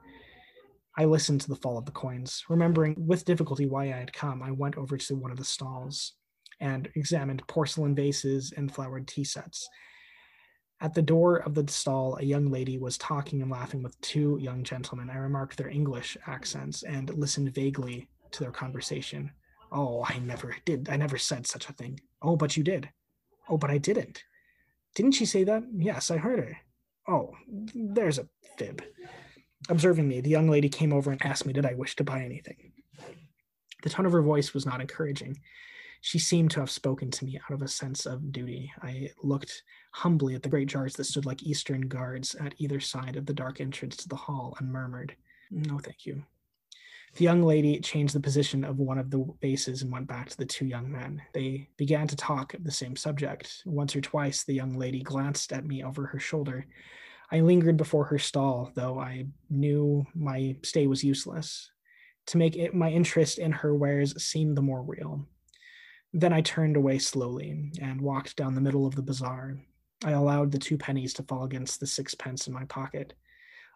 I 0.98 1.06
listened 1.06 1.40
to 1.42 1.48
the 1.48 1.56
fall 1.56 1.78
of 1.78 1.86
the 1.86 1.92
coins. 1.92 2.44
Remembering 2.50 2.96
with 2.98 3.24
difficulty 3.24 3.66
why 3.66 3.86
I 3.86 3.98
had 3.98 4.12
come, 4.12 4.44
I 4.44 4.52
went 4.52 4.76
over 4.76 4.98
to 4.98 5.16
one 5.16 5.32
of 5.32 5.38
the 5.38 5.46
stalls 5.46 6.14
and 6.60 6.90
examined 6.96 7.48
porcelain 7.48 7.96
vases 7.96 8.52
and 8.58 8.74
flowered 8.74 9.08
tea 9.08 9.24
sets. 9.24 9.70
At 10.82 10.94
the 10.94 11.02
door 11.02 11.38
of 11.38 11.56
the 11.56 11.66
stall, 11.72 12.18
a 12.18 12.26
young 12.26 12.52
lady 12.52 12.78
was 12.78 12.98
talking 12.98 13.42
and 13.42 13.50
laughing 13.50 13.84
with 13.84 14.00
two 14.02 14.38
young 14.42 14.66
gentlemen. 14.66 15.10
I 15.10 15.16
remarked 15.18 15.58
their 15.58 15.70
English 15.70 16.18
accents 16.28 16.84
and 16.84 17.10
listened 17.14 17.54
vaguely 17.54 18.10
to 18.32 18.40
their 18.42 18.52
conversation. 18.52 19.32
Oh, 19.72 20.04
I 20.08 20.20
never 20.20 20.56
did. 20.66 20.90
I 20.90 20.98
never 20.98 21.18
said 21.18 21.46
such 21.46 21.70
a 21.70 21.74
thing. 21.74 22.00
Oh, 22.22 22.36
but 22.36 22.58
you 22.58 22.64
did. 22.64 22.90
Oh, 23.48 23.58
but 23.58 23.70
I 23.72 23.78
didn't. 23.78 24.24
Didn't 24.96 25.14
she 25.14 25.26
say 25.26 25.44
that? 25.44 25.64
Yes, 25.76 26.12
I 26.12 26.18
heard 26.18 26.40
her. 26.40 26.58
Oh, 27.08 27.34
there's 27.74 28.20
a 28.20 28.28
fib. 28.58 28.84
Observing 29.70 30.08
me, 30.08 30.22
the 30.22 30.30
young 30.30 30.50
lady 30.50 30.70
came 30.70 30.94
over 30.94 31.12
and 31.12 31.24
asked 31.26 31.46
me, 31.46 31.54
Did 31.54 31.66
I 31.66 31.74
wish 31.74 31.96
to 31.98 32.04
buy 32.04 32.24
anything? 32.24 32.72
The 33.84 33.90
tone 33.90 34.06
of 34.06 34.12
her 34.12 34.22
voice 34.22 34.54
was 34.54 34.66
not 34.66 34.82
encouraging. 34.82 35.40
She 36.02 36.20
seemed 36.20 36.52
to 36.52 36.60
have 36.62 36.72
spoken 36.72 37.12
to 37.12 37.26
me 37.26 37.40
out 37.44 37.54
of 37.54 37.62
a 37.62 37.68
sense 37.68 38.06
of 38.06 38.32
duty. 38.32 38.72
I 38.82 39.12
looked 39.22 39.64
humbly 39.92 40.34
at 40.36 40.44
the 40.44 40.50
great 40.50 40.68
jars 40.68 40.96
that 40.96 41.04
stood 41.06 41.26
like 41.26 41.44
eastern 41.44 41.82
guards 41.82 42.36
at 42.36 42.56
either 42.58 42.80
side 42.80 43.16
of 43.16 43.26
the 43.26 43.34
dark 43.34 43.60
entrance 43.60 43.98
to 43.98 44.10
the 44.10 44.16
hall 44.16 44.56
and 44.60 44.72
murmured, 44.72 45.16
No, 45.52 45.78
thank 45.78 46.06
you. 46.06 46.24
The 47.16 47.24
young 47.24 47.42
lady 47.42 47.80
changed 47.80 48.16
the 48.16 48.20
position 48.20 48.64
of 48.64 48.80
one 48.80 48.98
of 48.98 49.10
the 49.10 49.26
vases 49.42 49.82
and 49.82 49.92
went 49.92 50.08
back 50.08 50.30
to 50.30 50.38
the 50.38 50.46
two 50.46 50.66
young 50.66 50.92
men. 50.92 51.22
They 51.34 51.70
began 51.78 52.08
to 52.08 52.16
talk 52.16 52.54
of 52.54 52.64
the 52.64 52.72
same 52.72 52.96
subject. 52.96 53.64
Once 53.66 53.96
or 53.96 54.02
twice, 54.02 54.44
the 54.44 54.54
young 54.54 54.78
lady 54.78 55.02
glanced 55.02 55.52
at 55.52 55.66
me 55.66 55.84
over 55.84 56.06
her 56.06 56.20
shoulder. 56.20 56.66
I 57.32 57.42
lingered 57.42 57.78
before 57.78 58.06
her 58.06 58.20
stall, 58.20 58.72
though 58.76 59.00
I 59.00 59.26
knew 59.50 60.06
my 60.16 60.56
stay 60.64 60.88
was 60.88 61.04
useless, 61.04 61.72
to 62.28 62.38
make 62.38 62.56
it, 62.56 62.74
my 62.74 62.90
interest 62.90 63.40
in 63.40 63.52
her 63.52 63.76
wares 63.76 64.24
seem 64.24 64.54
the 64.54 64.62
more 64.62 64.84
real. 64.84 65.28
Then 66.14 66.34
I 66.34 66.42
turned 66.42 66.76
away 66.76 67.00
slowly 67.00 67.72
and 67.82 68.02
walked 68.02 68.36
down 68.36 68.56
the 68.56 68.62
middle 68.62 68.86
of 68.86 68.96
the 68.96 69.02
bazaar. 69.02 69.58
I 70.04 70.12
allowed 70.12 70.52
the 70.52 70.58
two 70.58 70.78
pennies 70.78 71.14
to 71.16 71.24
fall 71.24 71.44
against 71.44 71.80
the 71.80 71.88
sixpence 71.88 72.48
in 72.48 72.54
my 72.54 72.66
pocket. 72.66 73.14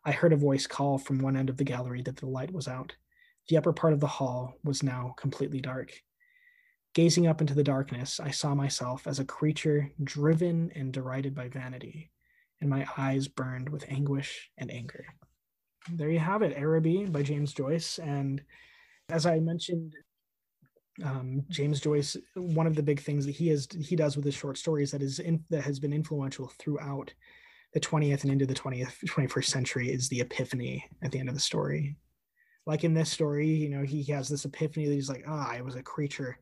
I 0.06 0.12
heard 0.12 0.34
a 0.34 0.38
voice 0.38 0.68
call 0.68 0.98
from 0.98 1.20
one 1.20 1.38
end 1.38 1.50
of 1.50 1.58
the 1.58 1.64
gallery 1.64 2.02
that 2.04 2.18
the 2.18 2.28
light 2.28 2.52
was 2.52 2.68
out. 2.68 2.94
The 3.50 3.58
upper 3.58 3.74
part 3.74 3.94
of 3.94 4.00
the 4.00 4.08
hall 4.08 4.56
was 4.64 4.84
now 4.84 5.14
completely 5.18 5.60
dark. 5.60 5.92
Gazing 6.94 7.28
up 7.28 7.42
into 7.42 7.56
the 7.56 7.64
darkness, 7.64 8.20
I 8.20 8.32
saw 8.32 8.54
myself 8.54 9.08
as 9.08 9.20
a 9.20 9.26
creature 9.26 9.92
driven 10.04 10.72
and 10.76 10.94
derided 10.94 11.34
by 11.34 11.50
vanity, 11.50 12.12
and 12.62 12.70
my 12.70 12.86
eyes 12.98 13.28
burned 13.28 13.70
with 13.70 13.90
anguish 13.90 14.52
and 14.58 14.72
anger. 14.72 15.06
There 15.92 16.10
you 16.10 16.20
have 16.20 16.42
it, 16.44 16.56
Araby 16.56 17.06
by 17.06 17.24
James 17.24 17.54
Joyce. 17.54 18.00
And 18.00 18.42
as 19.10 19.26
I 19.26 19.40
mentioned 19.40 19.96
um, 21.04 21.44
James 21.50 21.80
Joyce, 21.80 22.16
one 22.36 22.68
of 22.68 22.76
the 22.76 22.84
big 22.84 23.00
things 23.00 23.26
that 23.26 23.36
he 23.36 23.48
has 23.50 23.68
he 23.72 23.96
does 23.96 24.16
with 24.16 24.26
his 24.26 24.36
short 24.36 24.58
stories 24.58 24.92
that 24.92 25.02
is 25.02 25.20
in, 25.20 25.44
that 25.50 25.64
has 25.64 25.80
been 25.80 25.94
influential 25.94 26.52
throughout 26.60 27.14
the 27.74 27.80
20th 27.80 28.24
and 28.24 28.32
into 28.32 28.46
the 28.46 28.54
20th 28.54 29.04
21st 29.06 29.46
century 29.46 29.92
is 29.92 30.08
the 30.08 30.22
epiphany 30.22 30.86
at 31.02 31.12
the 31.12 31.20
end 31.20 31.30
of 31.30 31.36
the 31.36 31.42
story. 31.42 31.96
Like 32.66 32.84
in 32.84 32.94
this 32.94 33.12
story, 33.12 33.48
you 33.48 33.70
know, 33.70 33.84
he 33.84 34.04
has 34.06 34.30
this 34.30 34.46
epiphany 34.46 34.88
that 34.88 34.94
he's 34.94 35.10
like, 35.10 35.26
ah, 35.28 35.50
I 35.52 35.62
was 35.62 35.76
a 35.76 35.84
creature 35.84 36.38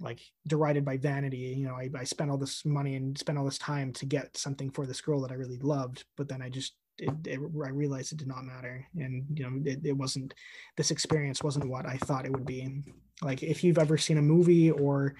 like 0.00 0.20
derided 0.46 0.84
by 0.84 0.96
vanity. 0.96 1.54
You 1.58 1.68
know, 1.68 1.74
I, 1.74 1.90
I 1.96 2.04
spent 2.04 2.30
all 2.30 2.38
this 2.38 2.64
money 2.64 2.96
and 2.96 3.16
spent 3.18 3.38
all 3.38 3.44
this 3.44 3.58
time 3.58 3.92
to 3.94 4.06
get 4.06 4.36
something 4.36 4.70
for 4.70 4.86
this 4.86 5.00
girl 5.00 5.20
that 5.20 5.30
I 5.30 5.34
really 5.34 5.58
loved, 5.58 6.04
but 6.16 6.28
then 6.28 6.42
I 6.42 6.48
just 6.48 6.74
it, 6.98 7.10
it, 7.26 7.38
I 7.38 7.70
realized 7.70 8.12
it 8.12 8.18
did 8.18 8.28
not 8.28 8.44
matter, 8.44 8.86
and 8.96 9.24
you 9.34 9.44
know, 9.44 9.60
it, 9.64 9.80
it 9.84 9.92
wasn't. 9.92 10.34
This 10.76 10.90
experience 10.90 11.42
wasn't 11.42 11.68
what 11.68 11.86
I 11.86 11.96
thought 11.96 12.26
it 12.26 12.32
would 12.32 12.46
be. 12.46 12.82
Like 13.22 13.42
if 13.42 13.64
you've 13.64 13.78
ever 13.78 13.96
seen 13.96 14.18
a 14.18 14.22
movie 14.22 14.70
or 14.70 15.14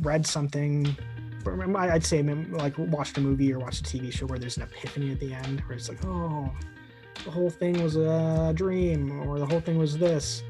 read 0.00 0.26
something, 0.26 0.86
I'd 1.46 2.04
say 2.04 2.22
like 2.22 2.74
watched 2.78 3.16
a 3.18 3.20
movie 3.20 3.52
or 3.52 3.58
watched 3.58 3.86
a 3.86 3.96
TV 3.96 4.12
show 4.12 4.26
where 4.26 4.38
there's 4.38 4.56
an 4.56 4.64
epiphany 4.64 5.12
at 5.12 5.20
the 5.20 5.32
end, 5.32 5.60
where 5.60 5.76
it's 5.76 5.88
like, 5.88 6.04
oh, 6.04 6.50
the 7.24 7.30
whole 7.30 7.50
thing 7.50 7.82
was 7.82 7.96
a 7.96 8.52
dream, 8.54 9.20
or 9.28 9.38
the 9.38 9.46
whole 9.46 9.60
thing 9.60 9.78
was 9.78 9.96
this. 9.98 10.42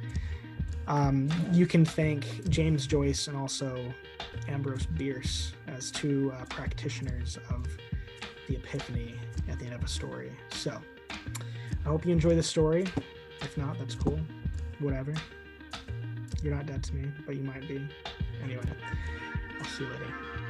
Um, 0.87 1.29
you 1.53 1.67
can 1.67 1.85
thank 1.85 2.49
James 2.49 2.87
Joyce 2.87 3.29
and 3.29 3.37
also 3.37 3.93
Ambrose 4.49 4.87
Bierce 4.87 5.53
as 5.69 5.91
two 5.91 6.33
uh, 6.37 6.45
practitioners 6.47 7.39
of 7.49 7.67
the 8.49 8.57
epiphany 8.57 9.15
at 9.49 9.59
the 9.59 9.67
end 9.67 9.75
of 9.75 9.85
a 9.85 9.89
story. 9.89 10.33
So 10.51 10.81
I 11.11 11.89
hope 11.89 12.05
you 12.05 12.13
enjoy 12.13 12.35
the 12.35 12.43
story. 12.43 12.87
If 13.41 13.57
not, 13.57 13.79
that's 13.79 13.95
cool. 13.95 14.19
Whatever. 14.81 15.15
You're 16.43 16.55
not 16.55 16.67
dead 16.67 16.83
to 16.85 16.95
me, 16.95 17.11
but 17.27 17.37
you 17.37 17.43
might 17.43 17.69
be. 17.69 17.87
Anyway, 18.43 18.65
I'll 19.59 19.67
see 19.67 19.85
you 19.85 19.91
later. 19.91 20.50